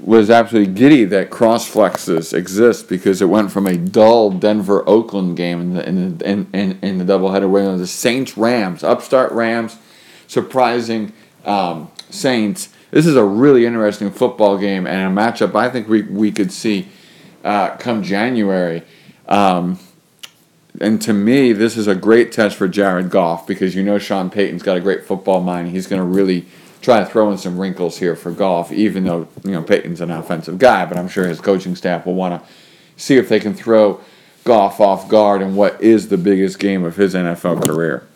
was 0.02 0.30
absolutely 0.30 0.74
giddy 0.74 1.06
that 1.06 1.30
cross 1.30 1.70
flexes 1.72 2.34
exist 2.34 2.88
because 2.88 3.22
it 3.22 3.26
went 3.26 3.52
from 3.52 3.66
a 3.66 3.78
dull 3.78 4.30
Denver 4.30 4.88
Oakland 4.88 5.36
game 5.36 5.60
in 5.60 5.74
the 5.74 5.90
in 5.90 6.18
the, 6.18 6.30
in, 6.30 6.48
in, 6.54 6.80
in 6.84 6.98
the 7.00 7.06
doubleheader 7.06 7.88
Saints 7.88 8.38
Rams, 8.38 8.84
upstart 8.84 9.32
Rams, 9.32 9.78
surprising 10.28 11.14
um, 11.46 11.90
Saints. 12.10 12.70
This 12.92 13.08
is 13.08 13.16
a 13.16 13.24
really 13.24 13.66
interesting 13.66 14.12
football 14.12 14.58
game 14.58 14.86
and 14.86 15.18
a 15.18 15.22
matchup 15.22 15.56
I 15.56 15.70
think 15.70 15.88
we, 15.88 16.04
we 16.04 16.32
could 16.32 16.52
see 16.52 16.88
uh, 17.44 17.76
come 17.78 18.04
January. 18.04 18.84
Um, 19.28 19.80
and 20.80 21.02
to 21.02 21.14
me, 21.14 21.54
this 21.54 21.78
is 21.78 21.88
a 21.88 21.96
great 21.96 22.32
test 22.32 22.56
for 22.56 22.68
Jared 22.68 23.10
Goff 23.10 23.48
because 23.48 23.76
you 23.76 23.84
know 23.84 23.98
Sean 23.98 24.30
Payton's 24.30 24.64
got 24.64 24.78
a 24.78 24.80
great 24.80 25.06
football 25.06 25.42
mind. 25.42 25.70
He's 25.70 25.88
going 25.88 26.02
to 26.02 26.08
really 26.08 26.46
try 26.82 27.00
to 27.00 27.06
throw 27.06 27.32
in 27.32 27.38
some 27.38 27.60
wrinkles 27.60 27.98
here 27.98 28.16
for 28.16 28.32
Goff, 28.32 28.72
even 28.72 29.04
though 29.04 29.28
you 29.44 29.52
know 29.52 29.64
Payton's 29.64 30.02
an 30.02 30.12
offensive 30.12 30.60
guy, 30.60 30.86
but 30.86 30.98
I'm 30.98 31.08
sure 31.08 31.28
his 31.28 31.42
coaching 31.42 31.76
staff 31.76 32.06
will 32.06 32.16
want 32.16 32.42
to 32.42 32.50
see 32.96 33.18
if 33.18 33.30
they 33.30 33.40
can 33.40 33.54
throw 33.54 34.02
Goff 34.44 34.80
off 34.80 35.10
guard 35.10 35.42
in 35.42 35.56
what 35.56 35.82
is 35.82 36.10
the 36.10 36.18
biggest 36.18 36.60
game 36.60 36.84
of 36.84 36.96
his 36.96 37.14
NFL 37.14 37.66
career. 37.66 38.08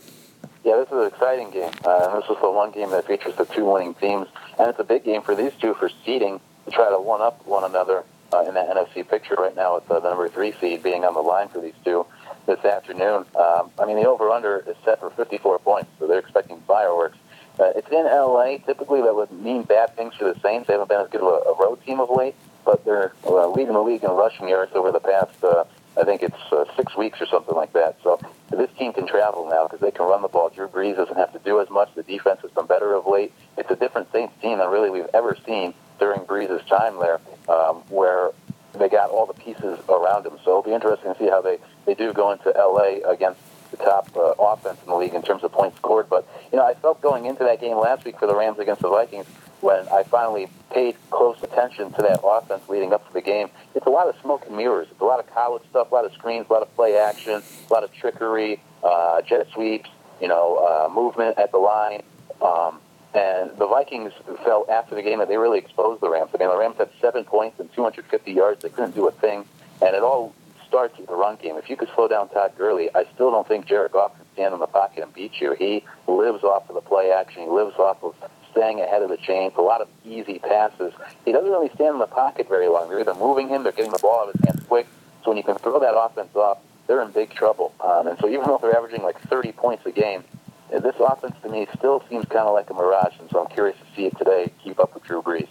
Yeah, 0.64 0.78
this 0.78 0.88
is 0.88 0.94
an 0.94 1.08
exciting 1.08 1.50
game. 1.50 1.72
Uh, 1.84 2.20
this 2.20 2.30
is 2.30 2.38
the 2.42 2.52
one 2.52 2.72
game 2.72 2.92
that 2.92 3.08
features 3.08 3.36
the 3.36 3.46
two 3.46 3.66
winning 3.66 3.96
teams, 3.96 4.28
and 4.60 4.70
it's 4.70 4.80
a 4.80 4.84
big 4.84 5.04
game 5.04 5.24
for 5.24 5.36
these 5.36 5.52
two 5.60 5.74
for 5.74 5.90
seeding 6.06 6.40
to 6.66 6.72
try 6.72 6.90
to 6.90 7.00
one 7.00 7.22
up 7.22 7.46
one 7.48 7.64
another 7.64 8.04
uh, 8.32 8.46
in 8.48 8.54
that 8.54 8.70
NFC 8.70 9.08
picture 9.08 9.36
right 9.36 9.56
now 9.56 9.76
with 9.76 9.88
the 9.88 10.00
number 10.00 10.30
three 10.30 10.54
seed 10.62 10.84
being 10.84 11.04
on 11.04 11.16
the 11.16 11.22
line 11.22 11.50
for 11.50 11.60
these 11.60 11.74
two 11.84 12.06
this 12.46 12.64
afternoon. 12.64 13.26
Um, 13.36 13.72
I 13.80 13.86
mean, 13.86 13.98
the 13.98 14.08
over/under 14.08 14.64
is 14.68 14.76
set 14.84 15.00
for 15.00 15.10
54 15.12 15.60
points, 15.60 15.90
so 16.00 16.08
they're 16.08 16.20
expecting 16.20 16.60
fireworks. 16.62 17.18
Uh, 17.60 17.72
it's 17.76 17.90
in 17.90 18.06
LA. 18.06 18.58
Typically, 18.66 19.02
that 19.02 19.16
would 19.16 19.32
mean 19.32 19.64
bad 19.64 19.96
things 19.96 20.16
for 20.16 20.34
the 20.34 20.40
Saints. 20.40 20.68
They 20.68 20.74
haven't 20.74 20.90
been 20.90 21.02
as 21.02 21.10
good 21.10 21.22
of 21.22 21.28
a, 21.28 21.50
a 21.50 21.56
road 21.58 21.84
team 21.86 22.00
of 22.00 22.10
late, 22.10 22.36
but 22.66 22.84
they're 22.86 23.14
uh, 23.26 23.48
leading 23.50 23.74
the 23.74 23.82
league 23.82 24.04
in 24.04 24.12
rushing 24.12 24.48
yards 24.48 24.72
over 24.74 24.92
the 24.92 25.00
past. 25.00 25.44
Uh, 25.44 25.66
I 26.00 26.04
think 26.04 26.24
it's 26.24 26.52
uh, 26.52 26.66
six 26.78 26.96
weeks 26.96 27.20
or 27.20 27.26
something 27.26 27.56
like 27.56 27.74
that. 27.74 27.98
So 28.02 28.20
this 28.50 28.70
team 28.78 28.94
can 28.94 29.06
travel 29.06 29.50
now 29.50 29.68
because 29.68 29.82
they 29.82 29.92
can 29.92 30.06
run 30.06 30.22
the 30.22 30.30
ball. 30.30 30.50
Drew 30.50 30.68
Brees 30.68 30.96
doesn't 30.96 31.18
have 31.18 31.34
to 31.34 31.40
do 31.40 31.60
as 31.60 31.70
much. 31.70 31.90
The 31.96 32.04
defense 32.04 32.40
has 32.42 32.52
been 32.52 32.66
better 32.66 32.94
of 32.94 33.06
late. 33.08 33.34
It's 33.58 33.70
a 33.70 33.76
different 33.76 34.12
Saints 34.12 34.34
team 34.42 34.60
than 34.60 34.70
really 34.70 34.90
we've 34.90 35.10
ever 35.14 35.38
seen 35.46 35.74
during 36.00 36.22
Brees' 36.22 36.66
time 36.68 36.98
there, 37.00 37.20
um, 37.50 37.84
where 37.90 38.32
they 38.74 38.88
got 38.88 39.10
all 39.10 39.26
the 39.26 39.34
pieces 39.34 39.80
around 39.90 40.26
him. 40.26 40.38
So 40.44 40.52
it'll 40.52 40.64
be 40.64 40.74
interesting 40.74 41.14
to 41.14 41.20
see 41.20 41.28
how 41.28 41.42
they, 41.42 41.60
they 41.86 41.94
do 41.94 42.14
go 42.14 42.32
into 42.32 42.56
L.A. 42.56 43.02
against 43.02 43.40
the 43.72 43.78
top 43.78 44.10
uh, 44.16 44.34
offense 44.40 44.80
in 44.84 44.90
the 44.90 44.96
league 44.96 45.14
in 45.14 45.22
terms 45.22 45.44
of 45.44 45.52
points 45.52 45.78
scored. 45.78 46.10
But, 46.10 46.28
you 46.52 46.58
know, 46.58 46.66
I 46.66 46.74
felt 46.74 47.02
going 47.02 47.26
into 47.26 47.44
that 47.44 47.62
game 47.62 47.78
last 47.78 48.06
week 48.06 48.20
for 48.20 48.28
the 48.28 48.36
Rams 48.36 48.60
against 48.60 48.82
the 48.82 48.90
Vikings 48.90 49.26
when 49.62 49.88
I 49.90 50.04
finally 50.04 50.50
paid 50.72 50.96
close 51.10 51.42
attention 51.44 51.92
to 51.94 52.02
that 52.02 52.20
offense 52.24 52.68
leading 52.68 52.94
up 52.94 53.08
to 53.08 53.14
the 53.14 53.22
game. 53.22 53.50
It's 53.76 53.86
a 53.86 53.90
lot 53.90 54.08
of 54.08 54.16
smoke 54.22 54.46
and 54.48 54.58
mirrors. 54.58 54.88
It's 54.92 55.02
a 55.02 55.06
lot 55.06 55.20
of 55.20 55.32
college 55.34 55.64
stuff, 55.70 55.92
a 55.92 55.96
lot 55.96 56.06
of 56.06 56.14
screens, 56.14 56.48
a 56.50 56.54
lot 56.54 56.62
of 56.62 56.76
play 56.76 56.98
action, 56.98 57.42
a 57.70 57.74
lot 57.74 57.84
of 57.84 57.94
trickery, 57.94 58.60
uh, 58.84 59.22
jet 59.22 59.48
sweeps, 59.54 59.90
you 60.20 60.28
know, 60.28 60.58
uh, 60.58 60.94
movement 60.94 61.38
at 61.38 61.52
the 61.52 61.58
line. 61.58 62.02
Um, 62.42 62.80
and 63.14 63.52
the 63.58 63.68
Vikings 63.68 64.14
felt 64.44 64.70
after 64.70 64.96
the 64.96 65.02
game 65.02 65.20
that 65.20 65.28
they 65.28 65.38
really 65.38 65.60
exposed 65.60 66.02
the 66.02 66.10
Rams. 66.10 66.32
I 66.34 66.38
mean, 66.38 66.50
the 66.50 66.58
Rams 66.58 66.78
had 66.78 66.90
seven 67.02 67.26
points 67.26 67.60
and 67.60 67.72
250 67.74 68.32
yards. 68.32 68.62
They 68.62 68.70
couldn't 68.70 68.96
do 68.96 69.08
a 69.08 69.12
thing. 69.12 69.46
And 69.82 69.96
it 69.96 70.02
all 70.02 70.34
starts 70.72 70.98
with 70.98 71.08
the 71.08 71.16
run 71.16 71.36
game. 71.36 71.58
If 71.58 71.70
you 71.70 71.76
could 71.76 71.90
slow 71.94 72.08
down 72.08 72.30
Todd 72.30 72.54
Gurley, 72.58 72.90
I 72.96 73.06
still 73.14 73.30
don't 73.30 73.46
think 73.46 73.66
Jared 73.66 73.92
Goff 73.92 74.16
can 74.16 74.26
stand 74.34 74.54
in 74.54 74.62
the 74.62 74.68
pocket 74.68 75.04
and 75.04 75.14
beat 75.14 75.42
you. 75.42 75.54
He 75.54 75.84
lives 76.08 76.46
off 76.46 76.70
of 76.70 76.76
the 76.76 76.82
play 76.82 77.12
action. 77.12 77.44
He 77.44 77.50
lives 77.50 77.76
off 77.78 78.02
of 78.02 78.16
staying 78.52 78.80
ahead 78.80 79.02
of 79.02 79.10
the 79.10 79.18
chains, 79.18 79.52
a 79.58 79.62
lot 79.62 79.82
of 79.82 79.90
easy 80.06 80.40
passes. 80.40 80.94
He 81.26 81.34
doesn't 81.34 81.50
really 81.50 81.70
stand 81.76 81.96
in 81.96 82.00
the 82.00 82.08
pocket 82.08 82.48
very 82.48 82.70
long. 82.70 82.88
They're 82.88 83.02
either 83.02 83.14
moving 83.16 83.50
him, 83.50 83.64
they're 83.64 83.74
getting 83.74 83.92
the 83.92 84.00
ball 84.00 84.22
out 84.22 84.30
of 84.30 84.36
his 84.40 84.46
hands 84.46 84.66
quick. 84.66 84.88
So 85.24 85.32
when 85.32 85.38
you 85.38 85.44
can 85.44 85.58
throw 85.58 85.78
that 85.82 85.94
offense 85.94 86.34
off, 86.36 86.60
they're 86.88 87.02
in 87.02 87.12
big 87.12 87.32
trouble. 87.32 87.74
Um, 87.82 88.08
and 88.08 88.18
so 88.20 88.30
even 88.30 88.46
though 88.46 88.60
they're 88.62 88.76
averaging 88.76 89.04
like 89.04 89.20
30 89.24 89.52
points 89.52 89.86
a 89.86 89.92
game, 89.92 90.24
this 90.70 90.96
offense 91.00 91.36
to 91.44 91.50
me 91.50 91.68
still 91.78 92.02
seems 92.10 92.26
kind 92.26 92.48
of 92.48 92.54
like 92.54 92.70
a 92.70 92.74
mirage. 92.74 93.14
And 93.20 93.30
so 93.30 93.42
I'm 93.42 93.48
curious 93.48 93.78
to 93.78 93.96
see 93.96 94.06
it 94.06 94.18
today 94.18 94.52
keep 94.64 94.80
up 94.80 94.94
with 94.94 95.04
Drew 95.04 95.22
Brees. 95.22 95.50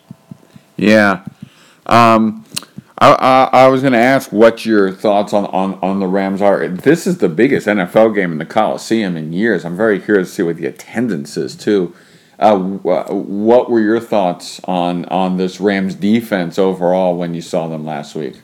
Yeah. 0.77 1.25
Um, 1.87 2.45
I, 3.01 3.13
I, 3.53 3.65
I, 3.65 3.69
was 3.69 3.81
going 3.81 3.95
to 3.95 3.99
ask 3.99 4.31
what 4.31 4.67
your 4.67 4.93
thoughts 4.93 5.33
on, 5.33 5.47
on, 5.47 5.79
on 5.81 6.01
the 6.01 6.07
Rams 6.07 6.43
are. 6.43 6.69
This 6.69 7.07
is 7.07 7.17
the 7.19 7.31
biggest 7.31 7.67
NFL 7.67 8.15
game 8.15 8.31
in 8.31 8.37
the 8.37 8.45
Coliseum 8.45 9.17
in 9.17 9.33
years. 9.33 9.65
I'm 9.65 9.77
very 9.77 9.99
curious 9.99 10.29
to 10.29 10.35
see 10.35 10.43
what 10.43 10.57
the 10.57 10.67
attendance 10.67 11.39
is, 11.39 11.57
too. 11.57 11.95
Uh, 12.39 12.59
what 12.59 13.71
were 13.71 13.81
your 13.81 14.01
thoughts 14.01 14.61
on, 14.65 15.07
on 15.07 15.39
this 15.39 15.61
Rams 15.61 15.95
defense 15.95 16.59
overall 16.59 17.17
when 17.17 17.33
you 17.33 17.41
saw 17.41 17.69
them 17.69 17.87
last 17.87 18.15
week? 18.15 18.37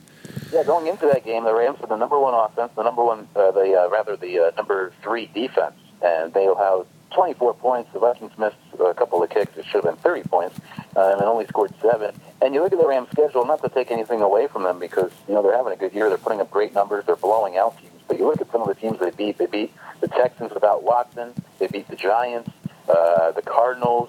Yeah, 0.52 0.64
going 0.64 0.86
into 0.86 1.06
that 1.06 1.24
game, 1.24 1.44
the 1.44 1.54
Rams 1.54 1.78
were 1.80 1.86
the 1.86 1.96
number 1.96 2.18
one 2.18 2.32
offense, 2.32 2.72
the 2.76 2.82
number 2.82 3.04
one, 3.04 3.28
uh, 3.36 3.50
the 3.50 3.74
uh, 3.74 3.90
rather 3.90 4.16
the 4.16 4.38
uh, 4.38 4.50
number 4.56 4.92
three 5.02 5.26
defense, 5.34 5.74
and 6.02 6.32
they 6.32 6.44
have 6.44 6.86
24 7.14 7.54
points. 7.54 7.90
The 7.92 7.98
Vikings 7.98 8.32
missed 8.38 8.56
a 8.78 8.94
couple 8.94 9.22
of 9.22 9.30
kicks; 9.30 9.56
it 9.56 9.64
should 9.64 9.84
have 9.84 9.94
been 9.94 10.02
30 10.02 10.22
points, 10.28 10.60
uh, 10.96 11.12
and 11.12 11.22
only 11.22 11.46
scored 11.46 11.72
seven. 11.80 12.14
And 12.42 12.54
you 12.54 12.62
look 12.62 12.72
at 12.72 12.78
the 12.78 12.86
Rams' 12.86 13.10
schedule, 13.12 13.44
not 13.44 13.62
to 13.62 13.68
take 13.68 13.90
anything 13.90 14.22
away 14.22 14.46
from 14.46 14.62
them, 14.64 14.78
because 14.78 15.10
you 15.28 15.34
know 15.34 15.42
they're 15.42 15.56
having 15.56 15.72
a 15.72 15.76
good 15.76 15.92
year. 15.92 16.08
They're 16.08 16.18
putting 16.18 16.40
up 16.40 16.50
great 16.50 16.74
numbers. 16.74 17.04
They're 17.06 17.16
blowing 17.16 17.56
out 17.56 17.78
teams. 17.78 17.92
But 18.08 18.18
you 18.18 18.26
look 18.26 18.40
at 18.40 18.50
some 18.50 18.62
of 18.62 18.68
the 18.68 18.74
teams 18.74 18.98
they 18.98 19.10
beat. 19.10 19.38
They 19.38 19.46
beat 19.46 19.72
the 20.00 20.08
Texans 20.08 20.52
without 20.52 20.82
Watson. 20.82 21.34
They 21.58 21.66
beat 21.66 21.88
the 21.88 21.96
Giants 21.96 22.50
uh, 22.88 23.32
the 23.32 23.42
Cardinals, 23.42 24.08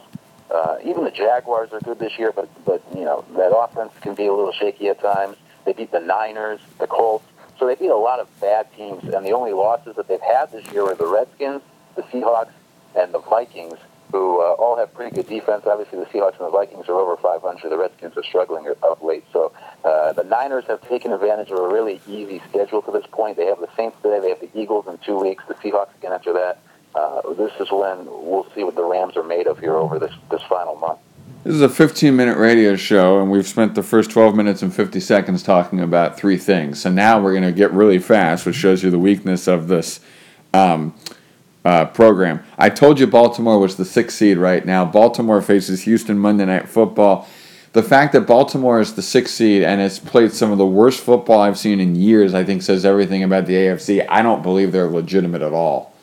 uh, 0.53 0.77
even 0.83 1.03
the 1.03 1.11
Jaguars 1.11 1.71
are 1.73 1.79
good 1.79 1.99
this 1.99 2.17
year, 2.17 2.31
but 2.31 2.49
but 2.65 2.81
you 2.93 3.03
know 3.03 3.25
that 3.35 3.55
offense 3.55 3.91
can 4.01 4.15
be 4.15 4.27
a 4.27 4.33
little 4.33 4.51
shaky 4.51 4.89
at 4.89 5.01
times. 5.01 5.35
They 5.65 5.73
beat 5.73 5.91
the 5.91 5.99
Niners, 5.99 6.59
the 6.79 6.87
Colts, 6.87 7.25
so 7.59 7.67
they 7.67 7.75
beat 7.75 7.89
a 7.89 7.95
lot 7.95 8.19
of 8.19 8.27
bad 8.39 8.71
teams, 8.75 9.03
and 9.03 9.25
the 9.25 9.31
only 9.31 9.53
losses 9.53 9.95
that 9.95 10.07
they've 10.07 10.21
had 10.21 10.51
this 10.51 10.65
year 10.71 10.83
are 10.83 10.95
the 10.95 11.07
Redskins, 11.07 11.61
the 11.95 12.03
Seahawks, 12.03 12.51
and 12.95 13.13
the 13.13 13.19
Vikings, 13.19 13.77
who 14.11 14.41
uh, 14.41 14.53
all 14.53 14.77
have 14.77 14.93
pretty 14.93 15.15
good 15.15 15.27
defense. 15.27 15.63
Obviously, 15.65 15.99
the 15.99 16.05
Seahawks 16.05 16.39
and 16.39 16.47
the 16.47 16.51
Vikings 16.51 16.87
are 16.87 16.95
over 16.95 17.17
500. 17.17 17.69
The 17.69 17.77
Redskins 17.77 18.15
are 18.17 18.23
struggling 18.23 18.73
of 18.83 19.01
late. 19.01 19.25
So 19.33 19.51
uh, 19.83 20.13
the 20.13 20.23
Niners 20.23 20.65
have 20.67 20.87
taken 20.87 21.11
advantage 21.11 21.51
of 21.51 21.59
a 21.59 21.67
really 21.67 21.99
easy 22.07 22.41
schedule 22.49 22.81
to 22.83 22.91
this 22.91 23.05
point. 23.11 23.37
They 23.37 23.45
have 23.47 23.59
the 23.59 23.69
Saints 23.75 23.97
today. 24.01 24.19
They 24.19 24.29
have 24.29 24.39
the 24.39 24.49
Eagles 24.53 24.87
in 24.87 24.97
two 24.99 25.19
weeks. 25.19 25.43
The 25.47 25.55
Seahawks 25.55 25.95
again 25.97 26.13
after 26.13 26.33
that 26.33 26.61
uh, 26.97 27.33
this 27.33 27.51
is 27.59 27.71
when 27.71 28.05
we'll 28.05 28.47
see 28.55 28.63
what 28.63 28.75
the 28.75 28.83
Rams 28.83 29.15
are 29.17 29.23
made 29.23 29.47
of 29.47 29.59
here 29.59 29.75
over 29.75 29.99
this, 29.99 30.13
this 30.31 30.41
final 30.49 30.75
month. 30.75 30.99
This 31.43 31.53
is 31.53 31.61
a 31.61 31.69
15 31.69 32.15
minute 32.15 32.37
radio 32.37 32.75
show, 32.75 33.21
and 33.21 33.31
we've 33.31 33.47
spent 33.47 33.75
the 33.75 33.83
first 33.83 34.09
12 34.11 34.35
minutes 34.35 34.61
and 34.61 34.73
50 34.73 34.99
seconds 34.99 35.43
talking 35.43 35.79
about 35.79 36.17
three 36.17 36.37
things. 36.37 36.81
So 36.81 36.91
now 36.91 37.21
we're 37.21 37.31
going 37.31 37.43
to 37.43 37.51
get 37.51 37.71
really 37.71 37.99
fast, 37.99 38.45
which 38.45 38.55
shows 38.55 38.83
you 38.83 38.89
the 38.89 38.99
weakness 38.99 39.47
of 39.47 39.67
this 39.67 39.99
um, 40.53 40.95
uh, 41.67 41.83
program. 41.83 42.41
I 42.57 42.69
told 42.69 42.97
you 42.97 43.07
Baltimore 43.07 43.59
was 43.59 43.75
the 43.75 43.83
sixth 43.83 44.17
seed 44.17 44.37
right 44.37 44.65
now. 44.65 44.85
Baltimore 44.85 45.41
faces 45.41 45.81
Houston 45.81 46.17
Monday 46.17 46.45
Night 46.45 46.69
Football. 46.69 47.27
The 47.73 47.83
fact 47.83 48.13
that 48.13 48.21
Baltimore 48.21 48.79
is 48.79 48.93
the 48.93 49.01
sixth 49.01 49.33
seed 49.33 49.63
and 49.63 49.81
has 49.81 49.99
played 49.99 50.31
some 50.31 50.53
of 50.53 50.57
the 50.57 50.65
worst 50.65 51.03
football 51.03 51.41
I've 51.41 51.59
seen 51.59 51.81
in 51.81 51.93
years, 51.93 52.33
I 52.33 52.45
think 52.45 52.61
says 52.61 52.85
everything 52.85 53.21
about 53.21 53.47
the 53.47 53.55
AFC. 53.55 54.05
I 54.07 54.21
don't 54.21 54.41
believe 54.41 54.71
they're 54.71 54.87
legitimate 54.87 55.41
at 55.41 55.51
all. 55.51 55.93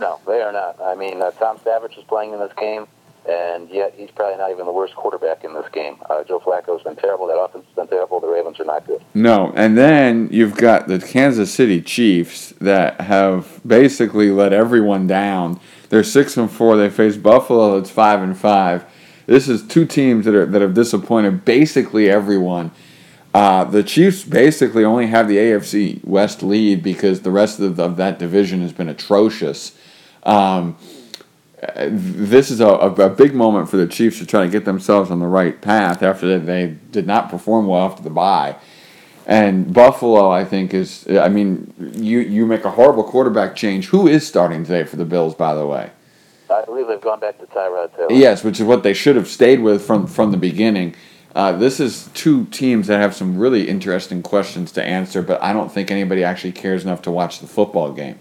No, 0.00 0.18
they 0.26 0.42
are 0.42 0.52
not. 0.52 0.80
I 0.80 0.96
mean, 0.96 1.22
uh, 1.22 1.30
Tom 1.30 1.60
Savage 1.62 1.96
is 1.96 2.04
playing 2.04 2.32
in 2.32 2.40
this 2.40 2.52
game, 2.58 2.88
and 3.28 3.68
yet 3.70 3.94
he's 3.96 4.10
probably 4.10 4.38
not 4.38 4.50
even 4.50 4.66
the 4.66 4.72
worst 4.72 4.94
quarterback 4.94 5.44
in 5.44 5.52
this 5.54 5.66
game. 5.72 5.96
Uh, 6.08 6.24
Joe 6.24 6.40
Flacco's 6.40 6.82
been 6.82 6.96
terrible. 6.96 7.26
That 7.26 7.38
offense 7.38 7.64
has 7.66 7.74
been 7.74 7.88
terrible. 7.88 8.20
The 8.20 8.28
Ravens 8.28 8.60
are 8.60 8.64
not 8.64 8.86
good. 8.86 9.02
No, 9.14 9.52
and 9.56 9.76
then 9.76 10.28
you've 10.30 10.56
got 10.56 10.88
the 10.88 10.98
Kansas 10.98 11.52
City 11.52 11.80
Chiefs 11.80 12.50
that 12.60 13.00
have 13.00 13.60
basically 13.66 14.30
let 14.30 14.52
everyone 14.52 15.06
down. 15.06 15.60
They're 15.88 16.04
six 16.04 16.36
and 16.36 16.50
four. 16.50 16.76
They 16.76 16.90
face 16.90 17.16
Buffalo. 17.16 17.78
It's 17.78 17.90
five 17.90 18.22
and 18.22 18.36
five. 18.36 18.84
This 19.26 19.48
is 19.48 19.66
two 19.66 19.86
teams 19.86 20.24
that 20.24 20.34
are 20.34 20.46
that 20.46 20.62
have 20.62 20.74
disappointed 20.74 21.44
basically 21.44 22.08
everyone. 22.08 22.70
Uh, 23.34 23.64
the 23.64 23.82
Chiefs 23.82 24.24
basically 24.24 24.82
only 24.82 25.08
have 25.08 25.28
the 25.28 25.36
AFC 25.36 26.02
West 26.04 26.42
lead 26.42 26.82
because 26.82 27.20
the 27.20 27.30
rest 27.30 27.60
of, 27.60 27.76
the, 27.76 27.84
of 27.84 27.96
that 27.98 28.18
division 28.18 28.62
has 28.62 28.72
been 28.72 28.88
atrocious. 28.88 29.76
Um, 30.22 30.78
this 31.58 32.50
is 32.50 32.60
a, 32.60 32.66
a, 32.66 33.08
big 33.08 33.34
moment 33.34 33.70
for 33.70 33.78
the 33.78 33.86
Chiefs 33.86 34.18
to 34.18 34.26
try 34.26 34.44
to 34.44 34.50
get 34.50 34.64
themselves 34.64 35.10
on 35.10 35.20
the 35.20 35.26
right 35.26 35.60
path 35.60 36.02
after 36.02 36.38
they 36.38 36.76
did 36.90 37.06
not 37.06 37.30
perform 37.30 37.66
well 37.66 37.86
after 37.86 38.02
the 38.02 38.10
bye. 38.10 38.56
And 39.26 39.72
Buffalo, 39.72 40.30
I 40.30 40.44
think, 40.44 40.74
is 40.74 41.06
I 41.08 41.28
mean, 41.28 41.72
you 41.96 42.20
you 42.20 42.46
make 42.46 42.64
a 42.64 42.70
horrible 42.70 43.02
quarterback 43.02 43.56
change. 43.56 43.86
Who 43.86 44.06
is 44.06 44.26
starting 44.26 44.64
today 44.64 44.84
for 44.84 44.96
the 44.96 45.04
Bills, 45.04 45.34
by 45.34 45.54
the 45.54 45.66
way? 45.66 45.90
I 46.48 46.64
believe 46.64 46.86
they've 46.86 47.00
gone 47.00 47.18
back 47.18 47.38
to 47.40 47.46
Tyrod 47.46 47.96
Taylor. 47.96 48.12
Yes, 48.12 48.44
which 48.44 48.60
is 48.60 48.66
what 48.66 48.84
they 48.84 48.94
should 48.94 49.16
have 49.16 49.26
stayed 49.26 49.60
with 49.60 49.84
from 49.84 50.06
from 50.06 50.30
the 50.30 50.36
beginning. 50.36 50.94
Uh, 51.34 51.52
this 51.52 51.80
is 51.80 52.08
two 52.14 52.46
teams 52.46 52.86
that 52.86 53.00
have 53.00 53.14
some 53.14 53.36
really 53.36 53.68
interesting 53.68 54.22
questions 54.22 54.72
to 54.72 54.82
answer, 54.82 55.22
but 55.22 55.42
I 55.42 55.52
don't 55.52 55.70
think 55.70 55.90
anybody 55.90 56.22
actually 56.22 56.52
cares 56.52 56.84
enough 56.84 57.02
to 57.02 57.10
watch 57.10 57.40
the 57.40 57.46
football 57.46 57.92
game. 57.92 58.18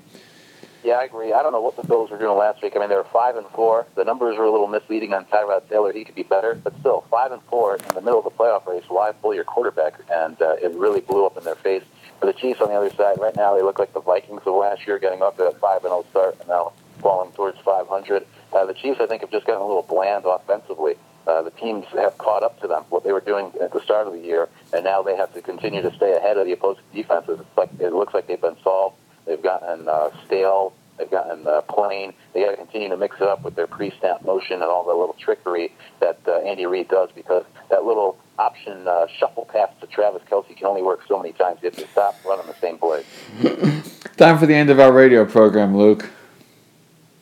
Yeah, 0.85 0.97
I 0.97 1.05
agree. 1.05 1.33
I 1.33 1.41
don't 1.41 1.51
know 1.51 1.61
what 1.61 1.75
the 1.77 1.87
Bills 1.87 2.11
were 2.11 2.19
doing 2.19 2.37
last 2.37 2.61
week. 2.61 2.73
I 2.75 2.79
mean, 2.79 2.89
they 2.89 2.95
were 2.95 3.07
five 3.11 3.37
and 3.37 3.47
four. 3.47 3.87
The 3.95 4.03
numbers 4.03 4.37
were 4.37 4.43
a 4.43 4.51
little 4.51 4.67
misleading 4.67 5.13
on 5.13 5.25
Tyrod 5.25 5.67
Taylor. 5.67 5.91
He 5.91 6.03
could 6.05 6.13
be 6.13 6.21
better, 6.21 6.53
but 6.53 6.79
still, 6.79 7.05
five 7.09 7.31
and 7.31 7.41
four 7.49 7.77
in 7.77 7.95
the 7.95 8.01
middle 8.01 8.19
of 8.19 8.23
the 8.23 8.29
playoff 8.29 8.67
race. 8.67 8.83
Why 8.87 9.11
pull 9.11 9.33
your 9.33 9.45
quarterback? 9.45 9.95
And 10.11 10.39
uh, 10.39 10.57
it 10.61 10.71
really 10.75 11.01
blew 11.01 11.25
up 11.25 11.37
in 11.37 11.43
their 11.43 11.55
face. 11.55 11.81
For 12.19 12.27
the 12.27 12.33
Chiefs 12.33 12.61
on 12.61 12.67
the 12.69 12.75
other 12.75 12.91
side, 12.91 13.17
right 13.19 13.35
now 13.35 13.55
they 13.55 13.63
look 13.63 13.79
like 13.79 13.93
the 13.93 13.99
Vikings 13.99 14.43
of 14.45 14.53
last 14.53 14.85
year, 14.85 14.99
getting 14.99 15.23
up 15.23 15.37
to 15.37 15.45
a 15.45 15.55
five 15.55 15.83
and 15.83 15.89
zero 15.89 16.05
start, 16.11 16.37
and 16.39 16.49
now 16.49 16.73
falling 17.01 17.31
towards 17.31 17.57
500. 17.61 18.27
Uh, 18.53 18.65
the 18.65 18.75
Chiefs, 18.75 18.99
I 19.01 19.07
think, 19.07 19.21
have 19.21 19.31
just 19.31 19.47
gotten 19.47 19.63
a 19.63 19.67
little 19.67 19.81
bland 19.81 20.25
offensively. 20.27 20.97
Uh, 21.25 21.41
the 21.41 21.49
teams 21.49 21.85
have 21.93 22.15
caught 22.19 22.43
up 22.43 22.61
to 22.61 22.67
them 22.67 22.83
what 22.89 23.03
they 23.03 23.11
were 23.11 23.21
doing 23.21 23.51
at 23.59 23.73
the 23.73 23.81
start 23.81 24.05
of 24.05 24.13
the 24.13 24.19
year, 24.19 24.49
and 24.71 24.83
now 24.83 25.01
they 25.01 25.15
have 25.15 25.33
to 25.33 25.41
continue 25.41 25.81
to 25.81 25.91
stay 25.95 26.15
ahead 26.15 26.37
of 26.37 26.45
the 26.45 26.51
opposing 26.51 26.83
defenses. 26.93 27.39
It's 27.39 27.57
like 27.57 27.71
it 27.79 27.91
looks 27.91 28.13
like 28.13 28.27
they've 28.27 28.39
been 28.39 28.57
solved. 28.63 28.97
They've 29.25 29.41
gotten 29.41 29.87
uh, 29.87 30.11
stale 30.25 30.73
They've 30.97 31.11
gotten 31.11 31.45
uh, 31.45 31.61
plain. 31.61 32.13
They 32.33 32.43
got 32.43 32.51
to 32.51 32.57
continue 32.57 32.89
to 32.89 32.97
mix 32.97 33.17
it 33.17 33.23
up 33.23 33.43
with 33.43 33.55
their 33.55 33.67
pre-snap 33.67 34.23
motion 34.23 34.53
and 34.53 34.63
all 34.63 34.85
the 34.85 34.93
little 34.93 35.15
trickery 35.19 35.73
that 35.99 36.19
uh, 36.27 36.37
Andy 36.39 36.65
Reid 36.65 36.87
does 36.87 37.09
because 37.13 37.43
that 37.69 37.83
little 37.83 38.17
option 38.39 38.87
uh, 38.87 39.07
shuffle 39.07 39.45
pass 39.45 39.69
to 39.81 39.87
Travis 39.87 40.21
Kelce 40.29 40.55
can 40.55 40.67
only 40.67 40.81
work 40.81 41.01
so 41.07 41.17
many 41.17 41.33
times. 41.33 41.59
You 41.61 41.69
have 41.69 41.79
to 41.79 41.87
stop 41.87 42.15
running 42.25 42.47
the 42.47 42.55
same 42.55 42.77
play. 42.77 43.03
Time 44.17 44.37
for 44.37 44.45
the 44.45 44.55
end 44.55 44.69
of 44.69 44.79
our 44.79 44.93
radio 44.93 45.25
program, 45.25 45.75
Luke. 45.75 46.09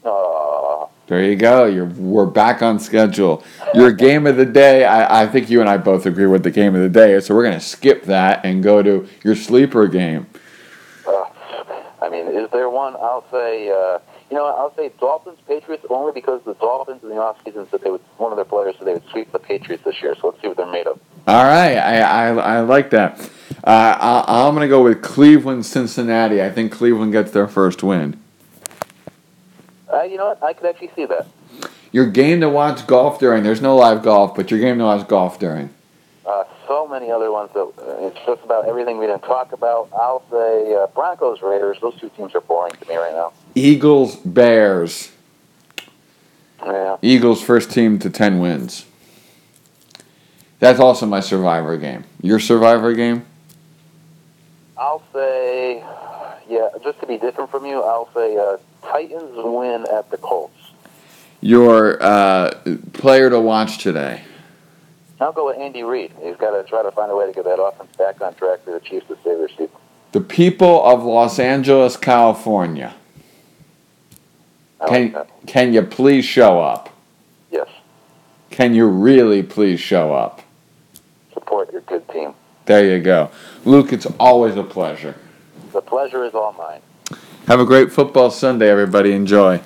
Uh, 0.05 0.85
There 1.07 1.23
you 1.23 1.35
go. 1.35 1.65
You're 1.65 1.85
we're 1.85 2.27
back 2.27 2.61
on 2.61 2.79
schedule. 2.79 3.43
Your 3.73 3.91
game 3.93 4.27
of 4.27 4.37
the 4.37 4.45
day. 4.45 4.85
I, 4.85 5.23
I 5.23 5.27
think 5.27 5.49
you 5.49 5.61
and 5.61 5.69
I 5.69 5.77
both 5.77 6.05
agree 6.05 6.27
what 6.27 6.43
the 6.43 6.51
game 6.51 6.75
of 6.75 6.81
the 6.81 6.89
day 6.89 7.13
is. 7.13 7.25
So 7.25 7.33
we're 7.33 7.43
gonna 7.45 7.59
skip 7.59 8.03
that 8.03 8.45
and 8.45 8.61
go 8.61 8.83
to 8.83 9.07
your 9.23 9.35
sleeper 9.35 9.87
game. 9.87 10.27
Is 12.33 12.49
there 12.51 12.69
one? 12.69 12.95
I'll 12.95 13.25
say, 13.31 13.69
uh, 13.69 13.99
you 14.29 14.37
know, 14.37 14.45
I'll 14.45 14.73
say 14.75 14.91
Dolphins 14.99 15.39
Patriots 15.47 15.85
only 15.89 16.11
because 16.11 16.41
the 16.43 16.55
Dolphins 16.55 17.03
in 17.03 17.09
the 17.09 17.15
offseason 17.15 17.69
said 17.69 17.81
they 17.81 17.91
would 17.91 18.01
one 18.17 18.31
of 18.31 18.37
their 18.37 18.45
players 18.45 18.75
said 18.77 18.87
they 18.87 18.93
would 18.93 19.07
sweep 19.11 19.31
the 19.31 19.39
Patriots 19.39 19.83
this 19.83 20.01
year. 20.01 20.15
So 20.19 20.27
let's 20.27 20.41
see 20.41 20.47
what 20.47 20.57
they're 20.57 20.65
made 20.65 20.87
of. 20.87 20.99
All 21.27 21.43
right, 21.43 21.77
I 21.77 21.99
I, 21.99 22.57
I 22.57 22.59
like 22.61 22.89
that. 22.89 23.19
Uh, 23.63 24.23
I, 24.27 24.47
I'm 24.47 24.53
gonna 24.53 24.67
go 24.67 24.83
with 24.83 25.01
Cleveland, 25.01 25.65
Cincinnati. 25.65 26.41
I 26.41 26.49
think 26.49 26.71
Cleveland 26.71 27.11
gets 27.11 27.31
their 27.31 27.47
first 27.47 27.83
win. 27.83 28.19
Uh, 29.91 30.03
you 30.03 30.17
know 30.17 30.29
what? 30.29 30.43
I 30.43 30.53
could 30.53 30.67
actually 30.67 30.91
see 30.95 31.05
that. 31.05 31.27
Your 31.91 32.07
game 32.07 32.41
to 32.41 32.49
watch 32.49 32.87
golf 32.87 33.19
during. 33.19 33.43
There's 33.43 33.61
no 33.61 33.75
live 33.75 34.01
golf, 34.01 34.35
but 34.35 34.49
your 34.49 34.59
game 34.59 34.79
to 34.79 34.85
watch 34.85 35.07
golf 35.07 35.37
during. 35.37 35.69
So 36.73 36.87
many 36.87 37.11
other 37.11 37.31
ones 37.31 37.51
that 37.53 37.61
uh, 37.61 38.07
it's 38.07 38.17
just 38.25 38.43
about 38.43 38.67
everything 38.67 38.97
we 38.97 39.05
didn't 39.05 39.21
talk 39.21 39.51
about. 39.51 39.89
I'll 39.93 40.23
say 40.31 40.73
uh, 40.73 40.87
Broncos 40.87 41.39
Raiders. 41.43 41.77
Those 41.79 41.95
two 41.99 42.09
teams 42.17 42.33
are 42.33 42.41
boring 42.41 42.73
to 42.73 42.87
me 42.87 42.95
right 42.95 43.13
now. 43.13 43.31
Eagles, 43.53 44.15
Bears. 44.15 45.11
Yeah. 46.65 46.97
Eagles 47.03 47.43
first 47.43 47.69
team 47.69 47.99
to 47.99 48.09
10 48.09 48.39
wins. 48.39 48.87
That's 50.57 50.79
also 50.79 51.05
my 51.05 51.19
survivor 51.19 51.77
game. 51.77 52.05
Your 52.23 52.39
survivor 52.39 52.95
game? 52.95 53.23
I'll 54.75 55.03
say, 55.13 55.77
yeah, 56.49 56.69
just 56.83 56.99
to 57.01 57.05
be 57.05 57.19
different 57.19 57.51
from 57.51 57.67
you, 57.67 57.83
I'll 57.83 58.09
say 58.15 58.35
uh, 58.35 58.57
Titans 58.81 59.35
win 59.35 59.85
at 59.93 60.09
the 60.09 60.17
Colts. 60.17 60.57
Your 61.39 62.01
uh, 62.01 62.55
player 62.93 63.29
to 63.29 63.39
watch 63.39 63.77
today. 63.77 64.23
I'll 65.23 65.31
go 65.31 65.45
with 65.47 65.57
Andy 65.57 65.83
Reid. 65.83 66.11
He's 66.21 66.35
got 66.35 66.51
to 66.51 66.67
try 66.67 66.83
to 66.83 66.91
find 66.91 67.11
a 67.11 67.15
way 67.15 67.25
to 67.25 67.33
get 67.33 67.45
that 67.45 67.61
offense 67.61 67.95
back 67.95 68.21
on 68.21 68.33
track 68.35 68.63
for 68.63 68.71
the 68.71 68.79
Chiefs 68.79 69.07
to 69.07 69.15
save 69.23 69.37
their 69.37 69.49
season. 69.49 69.69
The 70.11 70.21
people 70.21 70.83
of 70.85 71.03
Los 71.03 71.39
Angeles, 71.39 71.97
California. 71.97 72.93
Like 74.79 74.89
Can, 74.89 75.25
can 75.47 75.73
you 75.73 75.81
please 75.81 76.25
show 76.25 76.59
up? 76.59 76.89
Yes. 77.51 77.67
Can 78.49 78.73
you 78.73 78.87
really 78.87 79.41
please 79.41 79.79
show 79.79 80.13
up? 80.13 80.41
Support 81.33 81.71
your 81.71 81.81
good 81.81 82.07
team. 82.09 82.33
There 82.65 82.85
you 82.85 83.01
go. 83.01 83.31
Luke, 83.65 83.91
it's 83.93 84.05
always 84.19 84.55
a 84.55 84.63
pleasure. 84.63 85.15
The 85.71 85.81
pleasure 85.81 86.23
is 86.23 86.33
all 86.33 86.53
mine. 86.53 86.81
Have 87.47 87.59
a 87.59 87.65
great 87.65 87.91
football 87.91 88.29
Sunday, 88.29 88.69
everybody. 88.69 89.13
Enjoy. 89.13 89.61